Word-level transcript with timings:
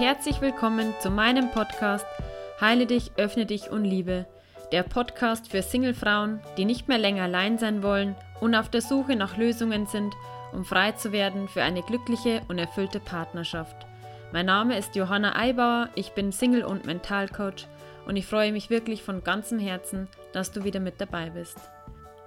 herzlich 0.00 0.40
willkommen 0.40 0.94
zu 1.02 1.10
meinem 1.10 1.50
Podcast 1.50 2.06
Heile 2.58 2.86
dich, 2.86 3.12
öffne 3.18 3.44
dich 3.44 3.70
und 3.70 3.84
liebe. 3.84 4.24
Der 4.72 4.82
Podcast 4.82 5.50
für 5.50 5.60
Singlefrauen, 5.60 6.40
die 6.56 6.64
nicht 6.64 6.88
mehr 6.88 6.96
länger 6.96 7.24
allein 7.24 7.58
sein 7.58 7.82
wollen 7.82 8.16
und 8.40 8.54
auf 8.54 8.70
der 8.70 8.80
Suche 8.80 9.14
nach 9.14 9.36
Lösungen 9.36 9.84
sind, 9.84 10.14
um 10.54 10.64
frei 10.64 10.92
zu 10.92 11.12
werden 11.12 11.48
für 11.48 11.62
eine 11.62 11.82
glückliche 11.82 12.40
und 12.48 12.56
erfüllte 12.56 12.98
Partnerschaft. 12.98 13.76
Mein 14.32 14.46
Name 14.46 14.78
ist 14.78 14.96
Johanna 14.96 15.36
Eibauer, 15.36 15.90
ich 15.96 16.12
bin 16.12 16.32
Single- 16.32 16.64
und 16.64 16.86
Mentalcoach 16.86 17.66
und 18.06 18.16
ich 18.16 18.24
freue 18.24 18.52
mich 18.52 18.70
wirklich 18.70 19.02
von 19.02 19.22
ganzem 19.22 19.58
Herzen, 19.58 20.08
dass 20.32 20.50
du 20.50 20.64
wieder 20.64 20.80
mit 20.80 20.98
dabei 20.98 21.28
bist. 21.28 21.58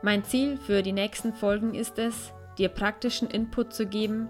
Mein 0.04 0.24
Ziel 0.24 0.58
für 0.58 0.84
die 0.84 0.94
nächsten 0.94 1.34
Folgen 1.34 1.74
ist 1.74 1.98
es, 1.98 2.34
dir 2.60 2.70
praktischen 2.70 3.32
Input 3.32 3.74
zu 3.74 3.88
geben, 3.88 4.30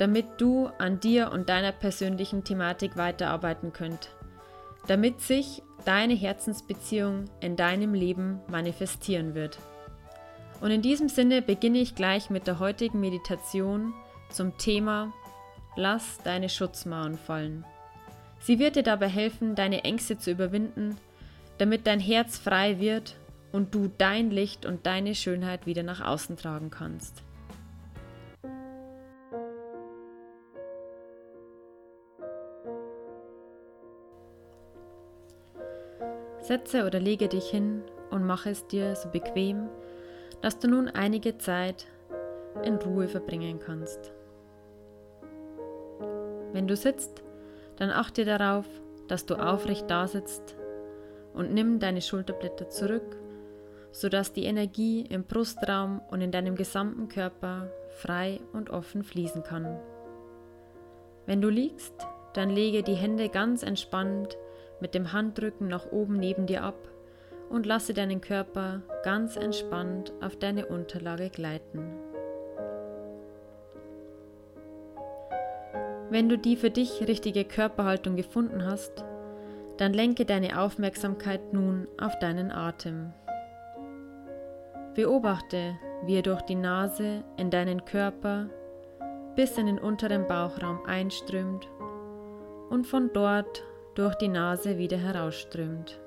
damit 0.00 0.40
du 0.40 0.70
an 0.78 0.98
dir 0.98 1.30
und 1.30 1.50
deiner 1.50 1.72
persönlichen 1.72 2.42
Thematik 2.42 2.96
weiterarbeiten 2.96 3.74
könnt, 3.74 4.08
damit 4.86 5.20
sich 5.20 5.62
deine 5.84 6.14
Herzensbeziehung 6.14 7.26
in 7.40 7.54
deinem 7.54 7.92
Leben 7.92 8.40
manifestieren 8.48 9.34
wird. 9.34 9.58
Und 10.62 10.70
in 10.70 10.80
diesem 10.80 11.10
Sinne 11.10 11.42
beginne 11.42 11.80
ich 11.80 11.94
gleich 11.94 12.30
mit 12.30 12.46
der 12.46 12.58
heutigen 12.58 12.98
Meditation 12.98 13.92
zum 14.30 14.56
Thema 14.56 15.12
Lass 15.76 16.18
deine 16.24 16.48
Schutzmauern 16.48 17.18
fallen. 17.18 17.66
Sie 18.40 18.58
wird 18.58 18.76
dir 18.76 18.82
dabei 18.82 19.08
helfen, 19.08 19.54
deine 19.54 19.84
Ängste 19.84 20.16
zu 20.16 20.30
überwinden, 20.30 20.96
damit 21.58 21.86
dein 21.86 22.00
Herz 22.00 22.38
frei 22.38 22.80
wird 22.80 23.16
und 23.52 23.74
du 23.74 23.90
dein 23.98 24.30
Licht 24.30 24.64
und 24.64 24.86
deine 24.86 25.14
Schönheit 25.14 25.66
wieder 25.66 25.82
nach 25.82 26.00
außen 26.00 26.38
tragen 26.38 26.70
kannst. 26.70 27.22
Setze 36.50 36.84
oder 36.84 36.98
lege 36.98 37.28
dich 37.28 37.48
hin 37.48 37.84
und 38.10 38.26
mache 38.26 38.50
es 38.50 38.66
dir 38.66 38.96
so 38.96 39.08
bequem, 39.08 39.68
dass 40.42 40.58
du 40.58 40.66
nun 40.66 40.88
einige 40.88 41.38
Zeit 41.38 41.86
in 42.64 42.74
Ruhe 42.74 43.06
verbringen 43.06 43.60
kannst. 43.60 44.12
Wenn 46.52 46.66
du 46.66 46.74
sitzt, 46.74 47.22
dann 47.76 47.90
achte 47.90 48.24
darauf, 48.24 48.66
dass 49.06 49.26
du 49.26 49.36
aufrecht 49.36 49.88
dasitzt 49.88 50.56
und 51.34 51.54
nimm 51.54 51.78
deine 51.78 52.02
Schulterblätter 52.02 52.68
zurück, 52.68 53.16
sodass 53.92 54.32
die 54.32 54.46
Energie 54.46 55.02
im 55.02 55.22
Brustraum 55.22 56.00
und 56.10 56.20
in 56.20 56.32
deinem 56.32 56.56
gesamten 56.56 57.08
Körper 57.08 57.70
frei 57.90 58.40
und 58.52 58.70
offen 58.70 59.04
fließen 59.04 59.44
kann. 59.44 59.78
Wenn 61.26 61.40
du 61.40 61.48
liegst, 61.48 61.94
dann 62.34 62.50
lege 62.50 62.82
die 62.82 62.96
Hände 62.96 63.28
ganz 63.28 63.62
entspannt 63.62 64.36
mit 64.80 64.94
dem 64.94 65.12
Handrücken 65.12 65.68
nach 65.68 65.90
oben 65.90 66.16
neben 66.16 66.46
dir 66.46 66.62
ab 66.62 66.88
und 67.48 67.66
lasse 67.66 67.94
deinen 67.94 68.20
Körper 68.20 68.82
ganz 69.02 69.36
entspannt 69.36 70.12
auf 70.20 70.36
deine 70.36 70.66
Unterlage 70.66 71.30
gleiten. 71.30 71.84
Wenn 76.10 76.28
du 76.28 76.36
die 76.36 76.56
für 76.56 76.70
dich 76.70 77.06
richtige 77.06 77.44
Körperhaltung 77.44 78.16
gefunden 78.16 78.64
hast, 78.64 79.04
dann 79.76 79.92
lenke 79.92 80.24
deine 80.24 80.60
Aufmerksamkeit 80.60 81.52
nun 81.52 81.86
auf 81.98 82.18
deinen 82.18 82.50
Atem. 82.50 83.12
Beobachte, 84.94 85.78
wie 86.04 86.16
er 86.16 86.22
durch 86.22 86.42
die 86.42 86.56
Nase 86.56 87.24
in 87.36 87.50
deinen 87.50 87.84
Körper 87.84 88.50
bis 89.36 89.56
in 89.56 89.66
den 89.66 89.78
unteren 89.78 90.26
Bauchraum 90.26 90.84
einströmt 90.84 91.68
und 92.70 92.86
von 92.86 93.10
dort 93.12 93.64
durch 93.94 94.14
die 94.16 94.28
Nase 94.28 94.78
wieder 94.78 94.96
herausströmt. 94.96 96.00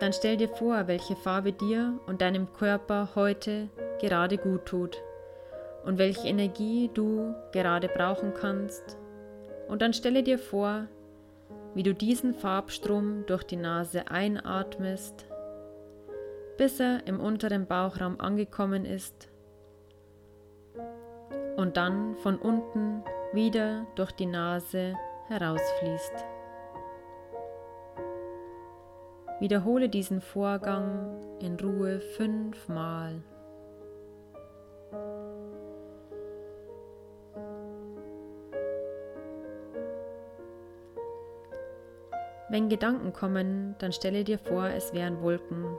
Dann 0.00 0.12
stell 0.12 0.36
dir 0.36 0.48
vor, 0.48 0.86
welche 0.86 1.16
Farbe 1.16 1.52
dir 1.52 1.98
und 2.06 2.20
deinem 2.20 2.52
Körper 2.52 3.10
heute 3.14 3.68
gerade 4.00 4.36
gut 4.38 4.66
tut 4.66 5.02
und 5.84 5.98
welche 5.98 6.28
Energie 6.28 6.90
du 6.92 7.34
gerade 7.52 7.88
brauchen 7.88 8.34
kannst. 8.34 8.98
Und 9.68 9.82
dann 9.82 9.94
stelle 9.94 10.22
dir 10.22 10.38
vor, 10.38 10.88
wie 11.74 11.82
du 11.82 11.94
diesen 11.94 12.34
Farbstrom 12.34 13.24
durch 13.26 13.44
die 13.44 13.56
Nase 13.56 14.08
einatmest, 14.08 15.26
bis 16.58 16.78
er 16.80 17.06
im 17.06 17.18
unteren 17.18 17.66
Bauchraum 17.66 18.20
angekommen 18.20 18.84
ist 18.84 19.28
und 21.56 21.76
dann 21.76 22.16
von 22.16 22.38
unten 22.38 23.02
wieder 23.32 23.86
durch 23.94 24.12
die 24.12 24.26
Nase 24.26 24.94
herausfließt. 25.28 26.24
Wiederhole 29.40 29.88
diesen 29.88 30.20
Vorgang 30.20 31.20
in 31.40 31.58
Ruhe 31.58 32.00
fünfmal. 32.00 33.22
Wenn 42.48 42.68
Gedanken 42.68 43.12
kommen, 43.12 43.74
dann 43.78 43.92
stelle 43.92 44.22
dir 44.22 44.38
vor, 44.38 44.66
es 44.66 44.92
wären 44.92 45.20
Wolken 45.22 45.76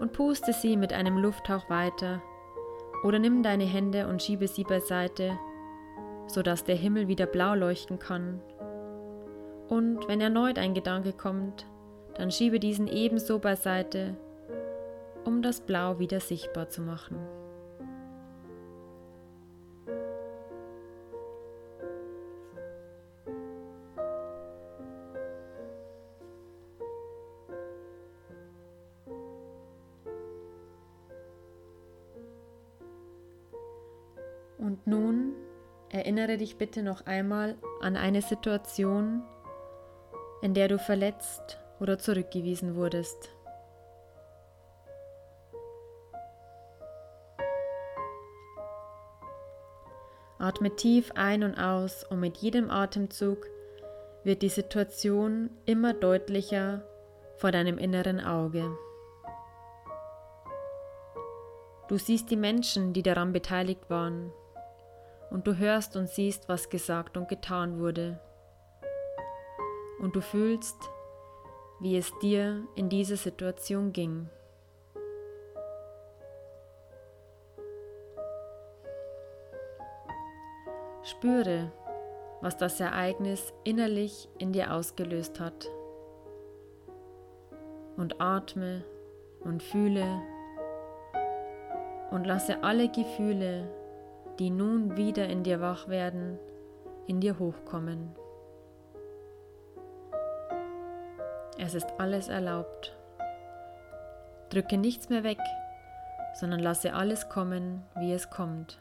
und 0.00 0.12
puste 0.12 0.52
sie 0.52 0.76
mit 0.76 0.92
einem 0.92 1.18
Lufthauch 1.18 1.70
weiter 1.70 2.20
oder 3.02 3.18
nimm 3.18 3.42
deine 3.42 3.64
Hände 3.64 4.06
und 4.06 4.22
schiebe 4.22 4.48
sie 4.48 4.64
beiseite, 4.64 5.38
sodass 6.26 6.64
der 6.64 6.76
Himmel 6.76 7.08
wieder 7.08 7.26
blau 7.26 7.54
leuchten 7.54 7.98
kann. 7.98 8.40
Und 9.68 10.08
wenn 10.08 10.20
erneut 10.20 10.58
ein 10.58 10.74
Gedanke 10.74 11.12
kommt, 11.12 11.66
dann 12.14 12.30
schiebe 12.30 12.58
diesen 12.60 12.88
ebenso 12.88 13.38
beiseite, 13.38 14.16
um 15.24 15.42
das 15.42 15.60
Blau 15.60 15.98
wieder 15.98 16.20
sichtbar 16.20 16.68
zu 16.68 16.82
machen. 16.82 17.16
Und 34.70 34.86
nun 34.86 35.34
erinnere 35.88 36.36
dich 36.36 36.56
bitte 36.56 36.84
noch 36.84 37.04
einmal 37.04 37.56
an 37.80 37.96
eine 37.96 38.22
Situation, 38.22 39.24
in 40.42 40.54
der 40.54 40.68
du 40.68 40.78
verletzt 40.78 41.58
oder 41.80 41.98
zurückgewiesen 41.98 42.76
wurdest. 42.76 43.34
Atme 50.38 50.76
tief 50.76 51.10
ein 51.16 51.42
und 51.42 51.58
aus 51.58 52.04
und 52.04 52.20
mit 52.20 52.36
jedem 52.36 52.70
Atemzug 52.70 53.48
wird 54.22 54.42
die 54.42 54.48
Situation 54.48 55.50
immer 55.66 55.94
deutlicher 55.94 56.84
vor 57.38 57.50
deinem 57.50 57.76
inneren 57.76 58.20
Auge. 58.20 58.70
Du 61.88 61.98
siehst 61.98 62.30
die 62.30 62.36
Menschen, 62.36 62.92
die 62.92 63.02
daran 63.02 63.32
beteiligt 63.32 63.90
waren, 63.90 64.32
und 65.30 65.46
du 65.46 65.56
hörst 65.56 65.96
und 65.96 66.08
siehst, 66.08 66.48
was 66.48 66.68
gesagt 66.68 67.16
und 67.16 67.28
getan 67.28 67.78
wurde. 67.78 68.18
Und 70.00 70.16
du 70.16 70.20
fühlst, 70.20 70.76
wie 71.80 71.96
es 71.96 72.12
dir 72.20 72.64
in 72.74 72.88
dieser 72.88 73.16
Situation 73.16 73.92
ging. 73.92 74.28
Spüre, 81.02 81.72
was 82.40 82.56
das 82.56 82.80
Ereignis 82.80 83.52
innerlich 83.64 84.28
in 84.38 84.52
dir 84.52 84.72
ausgelöst 84.72 85.40
hat. 85.40 85.70
Und 87.96 88.20
atme 88.20 88.84
und 89.40 89.62
fühle 89.62 90.22
und 92.10 92.26
lasse 92.26 92.62
alle 92.62 92.88
Gefühle, 92.88 93.68
die 94.40 94.48
nun 94.48 94.96
wieder 94.96 95.28
in 95.28 95.42
dir 95.44 95.60
wach 95.60 95.88
werden, 95.88 96.38
in 97.06 97.20
dir 97.20 97.38
hochkommen. 97.38 98.16
Es 101.58 101.74
ist 101.74 101.88
alles 101.98 102.28
erlaubt. 102.28 102.96
Drücke 104.48 104.78
nichts 104.78 105.10
mehr 105.10 105.24
weg, 105.24 105.38
sondern 106.40 106.60
lasse 106.60 106.94
alles 106.94 107.28
kommen, 107.28 107.82
wie 107.96 108.14
es 108.14 108.30
kommt. 108.30 108.80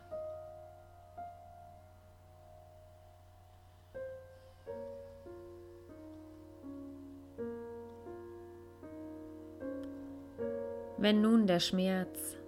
Wenn 10.98 11.22
nun 11.22 11.48
der 11.48 11.60
Schmerz 11.60 12.39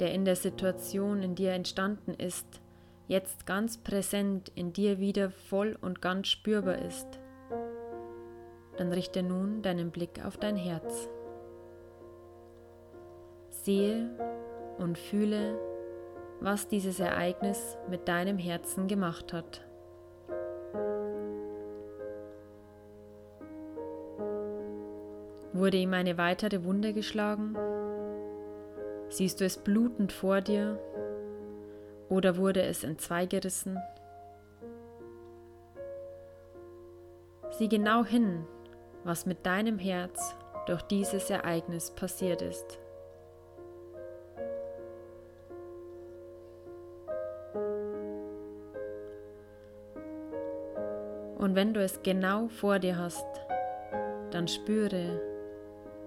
der 0.00 0.12
in 0.12 0.24
der 0.24 0.36
Situation 0.36 1.22
in 1.22 1.34
dir 1.34 1.52
entstanden 1.52 2.14
ist, 2.14 2.60
jetzt 3.08 3.46
ganz 3.46 3.78
präsent 3.78 4.50
in 4.54 4.72
dir 4.72 4.98
wieder 4.98 5.30
voll 5.30 5.76
und 5.80 6.02
ganz 6.02 6.28
spürbar 6.28 6.78
ist, 6.78 7.06
dann 8.76 8.92
richte 8.92 9.22
nun 9.22 9.62
deinen 9.62 9.90
Blick 9.90 10.24
auf 10.24 10.36
dein 10.36 10.56
Herz. 10.56 11.08
Sehe 13.50 14.10
und 14.78 14.98
fühle, 14.98 15.58
was 16.40 16.68
dieses 16.68 17.00
Ereignis 17.00 17.76
mit 17.88 18.08
deinem 18.08 18.38
Herzen 18.38 18.88
gemacht 18.88 19.32
hat. 19.32 19.62
Wurde 25.52 25.78
ihm 25.78 25.94
eine 25.94 26.18
weitere 26.18 26.64
Wunde 26.64 26.92
geschlagen? 26.92 27.56
Siehst 29.16 29.40
du 29.40 29.46
es 29.46 29.56
blutend 29.56 30.12
vor 30.12 30.42
dir? 30.42 30.78
Oder 32.10 32.36
wurde 32.36 32.60
es 32.60 32.84
entzweigerissen? 32.84 33.78
Sieh 37.48 37.68
genau 37.68 38.04
hin, 38.04 38.44
was 39.04 39.24
mit 39.24 39.46
deinem 39.46 39.78
Herz 39.78 40.36
durch 40.66 40.82
dieses 40.82 41.30
Ereignis 41.30 41.92
passiert 41.92 42.42
ist. 42.42 42.78
Und 51.38 51.54
wenn 51.54 51.72
du 51.72 51.82
es 51.82 52.02
genau 52.02 52.48
vor 52.48 52.78
dir 52.80 52.98
hast, 52.98 53.24
dann 54.30 54.46
spüre, 54.46 55.22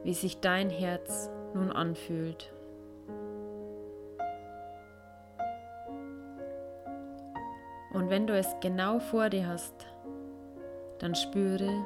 wie 0.03 0.13
sich 0.13 0.41
dein 0.41 0.69
Herz 0.69 1.31
nun 1.55 1.71
anfühlt. 1.71 2.53
Und 8.09 8.15
wenn 8.15 8.25
du 8.25 8.35
es 8.35 8.55
genau 8.59 8.97
vor 8.97 9.29
dir 9.29 9.45
hast, 9.45 9.85
dann 10.97 11.13
spüre, 11.13 11.85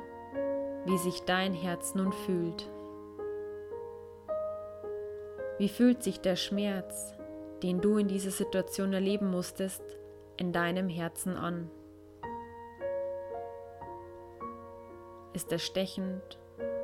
wie 0.85 0.97
sich 0.97 1.19
dein 1.23 1.53
Herz 1.53 1.95
nun 1.95 2.13
fühlt. 2.13 2.65
Wie 5.57 5.67
fühlt 5.67 6.01
sich 6.01 6.21
der 6.21 6.37
Schmerz, 6.37 7.13
den 7.61 7.81
du 7.81 7.97
in 7.97 8.07
dieser 8.07 8.31
Situation 8.31 8.93
erleben 8.93 9.29
musstest, 9.29 9.83
in 10.37 10.53
deinem 10.53 10.87
Herzen 10.87 11.35
an? 11.35 11.69
Ist 15.33 15.51
er 15.51 15.59
stechend, 15.59 16.39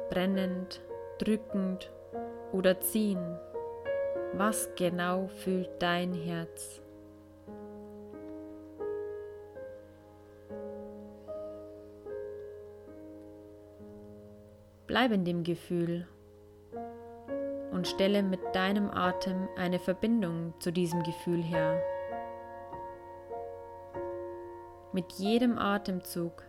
brennend, 0.09 0.81
drückend 1.17 1.89
oder 2.51 2.81
ziehen? 2.81 3.39
Was 4.33 4.67
genau 4.75 5.29
fühlt 5.29 5.69
dein 5.79 6.11
Herz? 6.13 6.81
Bleib 14.89 15.11
in 15.11 15.23
dem 15.23 15.43
Gefühl 15.43 16.07
und 17.71 17.87
stelle 17.87 18.23
mit 18.23 18.39
deinem 18.53 18.89
Atem 18.89 19.47
eine 19.55 19.77
Verbindung 19.77 20.55
zu 20.57 20.71
diesem 20.71 21.03
Gefühl 21.03 21.43
her. 21.43 21.79
Mit 24.91 25.11
jedem 25.11 25.59
Atemzug 25.59 26.43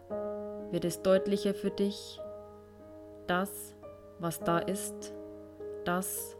wird 0.70 0.87
es 0.87 1.02
deutlicher 1.02 1.52
für 1.52 1.70
dich, 1.70 2.19
das, 3.26 3.76
was 4.20 4.40
da 4.40 4.58
ist, 4.58 5.12
das, 5.84 6.34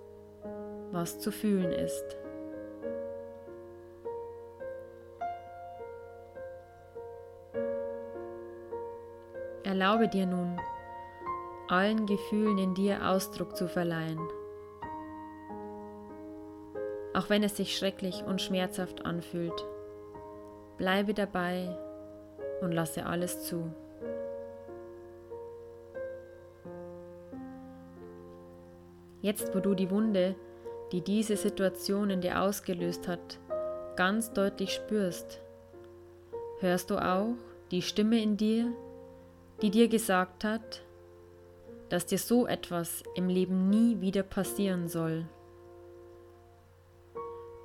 was 0.93 1.19
zu 1.19 1.31
fühlen 1.31 1.71
ist. 1.71 2.17
Erlaube 9.65 10.09
dir 10.09 10.25
nun, 10.25 10.50
allen 11.71 12.07
Gefühlen 12.07 12.59
in 12.59 12.75
dir 12.75 13.09
Ausdruck 13.09 13.57
zu 13.57 13.69
verleihen. 13.69 14.19
Auch 17.15 17.29
wenn 17.29 17.43
es 17.43 17.57
sich 17.57 17.77
schrecklich 17.77 18.25
und 18.27 18.43
schmerzhaft 18.43 19.05
anfühlt, 19.05 19.65
bleibe 20.79 21.15
dabei 21.15 21.77
und 22.61 22.73
lasse 22.73 23.07
alles 23.07 23.45
zu. 23.45 23.73
Jetzt, 29.23 29.55
wo 29.55 29.61
du 29.61 29.75
die 29.75 29.91
Wunde, 29.91 30.35
die 30.93 31.03
diese 31.03 31.37
Situation 31.37 32.11
in 32.11 32.21
dir 32.21 32.41
ausgelöst 32.41 33.07
hat, 33.07 33.39
ganz 33.97 34.33
deutlich 34.33 34.73
spürst, 34.73 35.41
hörst 36.59 36.91
du 36.91 36.97
auch 36.97 37.35
die 37.71 37.83
Stimme 37.83 38.21
in 38.21 38.37
dir, 38.37 38.73
die 39.63 39.71
dir 39.71 39.89
gesagt 39.89 40.43
hat, 40.43 40.83
dass 41.91 42.07
dir 42.07 42.19
so 42.19 42.47
etwas 42.47 43.03
im 43.15 43.29
Leben 43.29 43.69
nie 43.69 44.01
wieder 44.01 44.23
passieren 44.23 44.89
soll. 44.89 45.27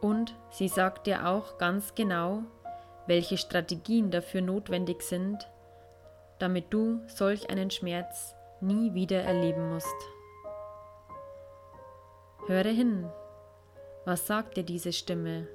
Und 0.01 0.35
sie 0.51 0.67
sagt 0.67 1.07
dir 1.07 1.27
auch 1.27 1.57
ganz 1.57 1.95
genau, 1.95 2.43
welche 3.07 3.37
Strategien 3.37 4.11
dafür 4.11 4.41
notwendig 4.41 5.01
sind, 5.03 5.47
damit 6.39 6.73
du 6.73 7.01
solch 7.07 7.49
einen 7.49 7.71
Schmerz 7.71 8.35
nie 8.61 8.93
wieder 8.93 9.21
erleben 9.21 9.69
musst. 9.69 9.95
Höre 12.47 12.71
hin, 12.71 13.09
was 14.05 14.27
sagt 14.27 14.57
dir 14.57 14.63
diese 14.63 14.93
Stimme? 14.93 15.47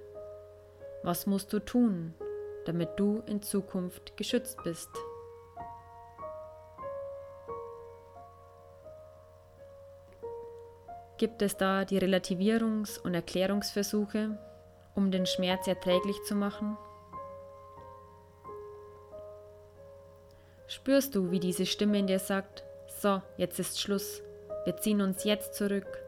Was 1.02 1.26
musst 1.26 1.52
du 1.52 1.60
tun, 1.60 2.14
damit 2.66 2.90
du 2.98 3.22
in 3.26 3.42
Zukunft 3.42 4.16
geschützt 4.16 4.58
bist? 4.64 4.90
Gibt 11.20 11.42
es 11.42 11.58
da 11.58 11.84
die 11.84 11.98
Relativierungs- 11.98 12.98
und 12.98 13.12
Erklärungsversuche, 13.12 14.38
um 14.94 15.10
den 15.10 15.26
Schmerz 15.26 15.68
erträglich 15.68 16.16
zu 16.22 16.34
machen? 16.34 16.78
Spürst 20.66 21.14
du, 21.14 21.30
wie 21.30 21.38
diese 21.38 21.66
Stimme 21.66 21.98
in 21.98 22.06
dir 22.06 22.20
sagt, 22.20 22.64
so, 23.02 23.20
jetzt 23.36 23.58
ist 23.58 23.78
Schluss, 23.78 24.22
wir 24.64 24.78
ziehen 24.78 25.02
uns 25.02 25.24
jetzt 25.24 25.52
zurück. 25.52 25.98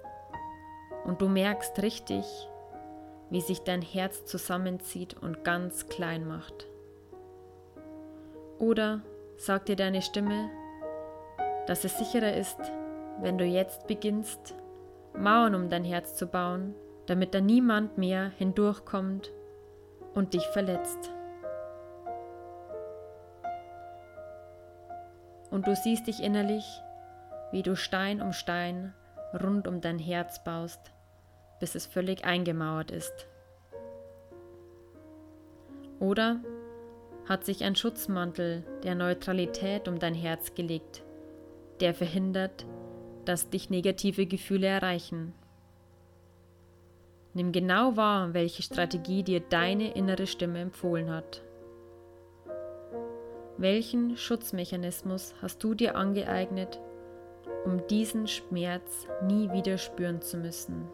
Und 1.05 1.21
du 1.21 1.29
merkst 1.29 1.83
richtig, 1.83 2.25
wie 3.29 3.43
sich 3.43 3.61
dein 3.61 3.83
Herz 3.83 4.25
zusammenzieht 4.25 5.15
und 5.21 5.45
ganz 5.45 5.89
klein 5.89 6.27
macht. 6.27 6.67
Oder 8.59 9.03
sagt 9.37 9.69
dir 9.69 9.77
deine 9.77 10.01
Stimme, 10.01 10.49
dass 11.67 11.85
es 11.85 11.99
sicherer 11.99 12.35
ist, 12.35 12.59
wenn 13.21 13.37
du 13.37 13.45
jetzt 13.45 13.87
beginnst, 13.87 14.55
Mauern 15.16 15.54
um 15.54 15.69
dein 15.69 15.85
Herz 15.85 16.16
zu 16.16 16.26
bauen, 16.26 16.75
damit 17.07 17.35
da 17.35 17.40
niemand 17.40 17.99
mehr 17.99 18.31
hindurchkommt 18.38 19.33
und 20.14 20.35
dich 20.35 20.47
verletzt. 20.49 21.11
Und 25.50 25.66
du 25.66 25.76
siehst 25.76 26.07
dich 26.07 26.23
innerlich, 26.23 26.64
wie 27.50 27.62
du 27.62 27.76
Stein 27.76 28.23
um 28.23 28.33
Stein 28.33 28.95
rund 29.42 29.69
um 29.69 29.81
dein 29.81 29.99
Herz 29.99 30.42
baust, 30.42 30.92
bis 31.61 31.75
es 31.75 31.87
völlig 31.87 32.25
eingemauert 32.25 32.90
ist. 32.90 33.28
Oder 36.00 36.40
hat 37.28 37.45
sich 37.45 37.64
ein 37.64 37.76
Schutzmantel 37.76 38.64
der 38.83 38.95
Neutralität 38.95 39.88
um 39.88 39.99
dein 39.99 40.14
Herz 40.14 40.54
gelegt, 40.54 41.04
der 41.81 41.95
verhindert, 41.95 42.66
dass 43.25 43.50
dich 43.50 43.71
negative 43.71 44.26
Gefühle 44.26 44.67
erreichen. 44.67 45.33
Nimm 47.35 47.52
genau 47.52 47.97
wahr, 47.97 48.35
welche 48.35 48.62
Strategie 48.62 49.23
dir 49.23 49.41
deine 49.41 49.93
innere 49.93 50.26
Stimme 50.26 50.61
empfohlen 50.61 51.11
hat. 51.11 51.43
Welchen 53.57 54.17
Schutzmechanismus 54.17 55.35
hast 55.41 55.62
du 55.62 55.75
dir 55.75 55.97
angeeignet, 55.97 56.81
um 57.64 57.87
diesen 57.87 58.26
Schmerz 58.26 59.07
nie 59.23 59.50
wieder 59.52 59.79
spüren 59.79 60.21
zu 60.21 60.37
müssen? 60.37 60.88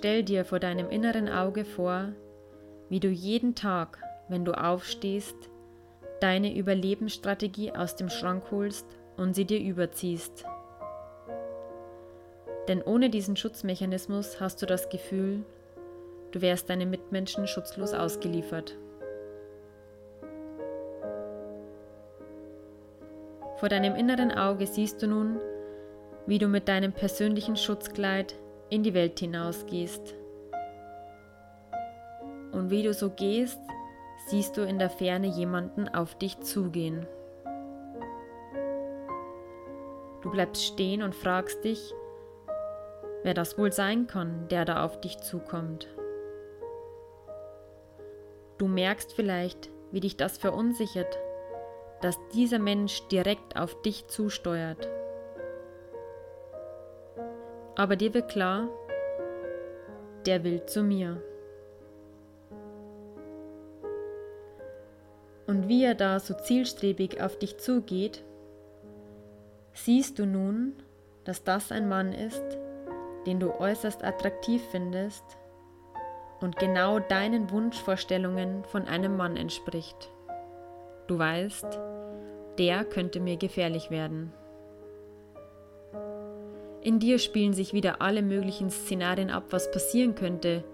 Stell 0.00 0.22
dir 0.22 0.46
vor 0.46 0.60
deinem 0.60 0.88
inneren 0.88 1.28
Auge 1.28 1.66
vor, 1.66 2.14
wie 2.88 3.00
du 3.00 3.08
jeden 3.08 3.54
Tag, 3.54 3.98
wenn 4.30 4.46
du 4.46 4.52
aufstehst, 4.52 5.36
deine 6.20 6.56
Überlebensstrategie 6.56 7.72
aus 7.72 7.96
dem 7.96 8.08
Schrank 8.08 8.44
holst 8.50 8.86
und 9.18 9.34
sie 9.34 9.44
dir 9.44 9.60
überziehst. 9.60 10.46
Denn 12.66 12.80
ohne 12.80 13.10
diesen 13.10 13.36
Schutzmechanismus 13.36 14.40
hast 14.40 14.62
du 14.62 14.64
das 14.64 14.88
Gefühl, 14.88 15.44
du 16.30 16.40
wärst 16.40 16.70
deinen 16.70 16.88
Mitmenschen 16.88 17.46
schutzlos 17.46 17.92
ausgeliefert. 17.92 18.78
Vor 23.58 23.68
deinem 23.68 23.96
inneren 23.96 24.32
Auge 24.32 24.66
siehst 24.66 25.02
du 25.02 25.08
nun, 25.08 25.40
wie 26.26 26.38
du 26.38 26.48
mit 26.48 26.68
deinem 26.68 26.94
persönlichen 26.94 27.56
Schutzkleid 27.56 28.34
in 28.70 28.82
die 28.82 28.94
Welt 28.94 29.18
hinausgehst. 29.18 30.14
Und 32.52 32.70
wie 32.70 32.82
du 32.82 32.94
so 32.94 33.10
gehst, 33.10 33.60
siehst 34.26 34.56
du 34.56 34.62
in 34.62 34.78
der 34.78 34.90
Ferne 34.90 35.26
jemanden 35.26 35.88
auf 35.88 36.16
dich 36.16 36.40
zugehen. 36.40 37.06
Du 40.22 40.30
bleibst 40.30 40.64
stehen 40.64 41.02
und 41.02 41.14
fragst 41.14 41.64
dich, 41.64 41.94
wer 43.22 43.34
das 43.34 43.58
wohl 43.58 43.72
sein 43.72 44.06
kann, 44.06 44.48
der 44.48 44.64
da 44.64 44.84
auf 44.84 45.00
dich 45.00 45.18
zukommt. 45.18 45.88
Du 48.58 48.68
merkst 48.68 49.14
vielleicht, 49.14 49.70
wie 49.90 50.00
dich 50.00 50.16
das 50.16 50.36
verunsichert, 50.36 51.18
dass 52.02 52.18
dieser 52.34 52.58
Mensch 52.58 53.06
direkt 53.08 53.56
auf 53.56 53.80
dich 53.82 54.06
zusteuert. 54.06 54.88
Aber 57.80 57.96
dir 57.96 58.12
wird 58.12 58.28
klar, 58.28 58.68
der 60.26 60.44
will 60.44 60.66
zu 60.66 60.82
mir. 60.82 61.22
Und 65.46 65.66
wie 65.66 65.84
er 65.84 65.94
da 65.94 66.20
so 66.20 66.34
zielstrebig 66.34 67.22
auf 67.22 67.38
dich 67.38 67.56
zugeht, 67.56 68.22
siehst 69.72 70.18
du 70.18 70.26
nun, 70.26 70.74
dass 71.24 71.42
das 71.42 71.72
ein 71.72 71.88
Mann 71.88 72.12
ist, 72.12 72.44
den 73.24 73.40
du 73.40 73.58
äußerst 73.58 74.04
attraktiv 74.04 74.60
findest 74.70 75.24
und 76.42 76.56
genau 76.56 76.98
deinen 76.98 77.50
Wunschvorstellungen 77.50 78.62
von 78.64 78.88
einem 78.88 79.16
Mann 79.16 79.38
entspricht. 79.38 80.10
Du 81.06 81.18
weißt, 81.18 81.80
der 82.58 82.84
könnte 82.84 83.20
mir 83.20 83.38
gefährlich 83.38 83.90
werden. 83.90 84.34
In 86.82 86.98
dir 86.98 87.18
spielen 87.18 87.52
sich 87.52 87.74
wieder 87.74 88.00
alle 88.00 88.22
möglichen 88.22 88.70
Szenarien 88.70 89.30
ab, 89.30 89.44
was 89.50 89.70
passieren 89.70 90.14
könnte, 90.14 90.64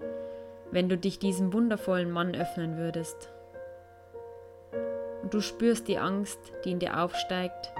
wenn 0.70 0.88
du 0.88 0.96
dich 0.96 1.18
diesem 1.18 1.52
wundervollen 1.52 2.12
Mann 2.12 2.34
öffnen 2.36 2.76
würdest. 2.76 3.32
Und 5.22 5.34
du 5.34 5.40
spürst 5.40 5.88
die 5.88 5.98
Angst, 5.98 6.38
die 6.64 6.70
in 6.70 6.78
dir 6.78 7.02
aufsteigt, 7.02 7.72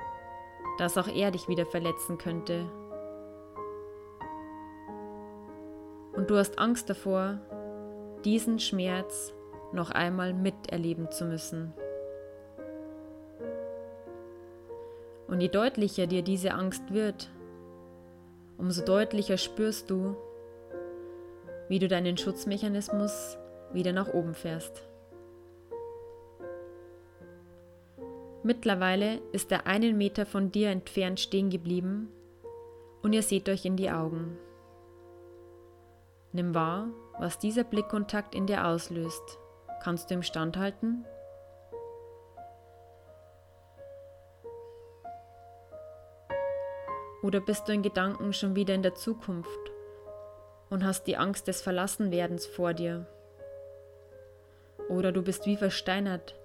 dass 0.78 0.99
auch 0.99 1.06
er 1.06 1.30
dich 1.30 1.47
wieder 1.47 1.66
verletzen 1.66 2.18
könnte. 2.18 2.68
Und 6.16 6.28
du 6.28 6.37
hast 6.37 6.59
Angst 6.59 6.90
davor, 6.90 7.38
diesen 8.25 8.59
Schmerz 8.59 9.33
noch 9.73 9.90
einmal 9.90 10.35
miterleben 10.35 11.12
zu 11.12 11.26
müssen. 11.26 11.73
Und 15.28 15.40
je 15.40 15.49
deutlicher 15.49 16.09
dir 16.09 16.23
diese 16.23 16.54
Angst 16.54 16.92
wird, 16.92 17.28
umso 18.59 18.83
deutlicher 18.85 19.37
spürst 19.37 19.91
du, 19.91 20.17
wie 21.69 21.79
du 21.79 21.89
deinen 21.89 22.17
Schutzmechanismus 22.17 23.39
wieder 23.73 23.93
nach 23.93 24.09
oben 24.09 24.35
fährst. 24.35 24.83
Mittlerweile 28.43 29.21
ist 29.33 29.51
er 29.51 29.67
einen 29.67 29.99
Meter 29.99 30.25
von 30.25 30.53
dir 30.53 30.71
entfernt 30.71 31.19
stehen 31.19 31.51
geblieben 31.51 32.09
und 33.03 33.13
ihr 33.13 33.23
seht 33.23 33.49
euch 33.49 33.65
in 33.65 33.77
die 33.77 33.91
Augen. 33.91 34.39
Nimm 36.33 36.55
wahr, 36.55 36.89
was 37.19 37.39
dieser 37.39 37.65
Blickkontakt 37.65 38.35
in 38.35 38.47
dir 38.47 38.67
auslöst. 38.67 39.39
Kannst 39.83 40.11
du 40.11 40.15
ihm 40.15 40.23
standhalten? 40.23 41.05
Oder 47.23 47.41
bist 47.41 47.69
du 47.69 47.73
in 47.73 47.83
Gedanken 47.83 48.33
schon 48.33 48.55
wieder 48.55 48.75
in 48.75 48.83
der 48.83 48.95
Zukunft 48.95 49.73
und 50.71 50.85
hast 50.85 51.05
die 51.05 51.17
Angst 51.17 51.49
des 51.49 51.63
Verlassenwerdens 51.63 52.47
vor 52.47 52.75
dir? 52.75 53.07
Oder 54.89 55.13
du 55.13 55.23
bist 55.23 55.47
wie 55.47 55.57
versteinert, 55.57 56.39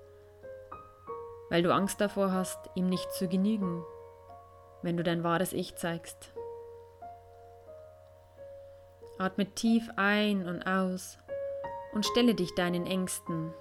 weil 1.50 1.64
du 1.64 1.74
Angst 1.74 2.02
davor 2.02 2.32
hast, 2.32 2.58
ihm 2.76 2.88
nicht 2.88 3.12
zu 3.12 3.28
genügen, 3.28 3.84
wenn 4.82 4.98
du 4.98 5.04
dein 5.04 5.24
wahres 5.24 5.54
Ich 5.54 5.76
zeigst. 5.76 6.34
Atme 9.18 9.46
tief 9.46 9.88
ein 9.98 10.48
und 10.48 10.64
aus 10.64 11.20
und 11.94 12.06
stelle 12.06 12.34
dich 12.34 12.56
deinen 12.56 12.88
Ängsten. 12.88 13.54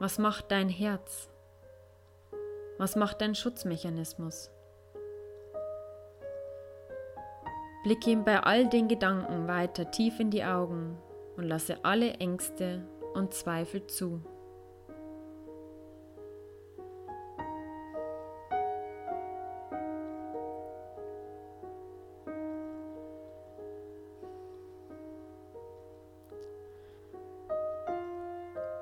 Was 0.00 0.18
macht 0.18 0.50
dein 0.50 0.68
Herz? 0.68 1.30
Was 2.76 2.96
macht 2.96 3.20
dein 3.20 3.34
Schutzmechanismus? 3.34 4.50
Blicke 7.82 8.10
ihm 8.10 8.24
bei 8.24 8.38
all 8.40 8.68
den 8.68 8.86
Gedanken 8.86 9.48
weiter 9.48 9.90
tief 9.90 10.20
in 10.20 10.30
die 10.30 10.44
Augen 10.44 10.96
und 11.36 11.44
lasse 11.44 11.84
alle 11.84 12.12
Ängste 12.14 12.86
und 13.14 13.34
Zweifel 13.34 13.86
zu. 13.88 14.22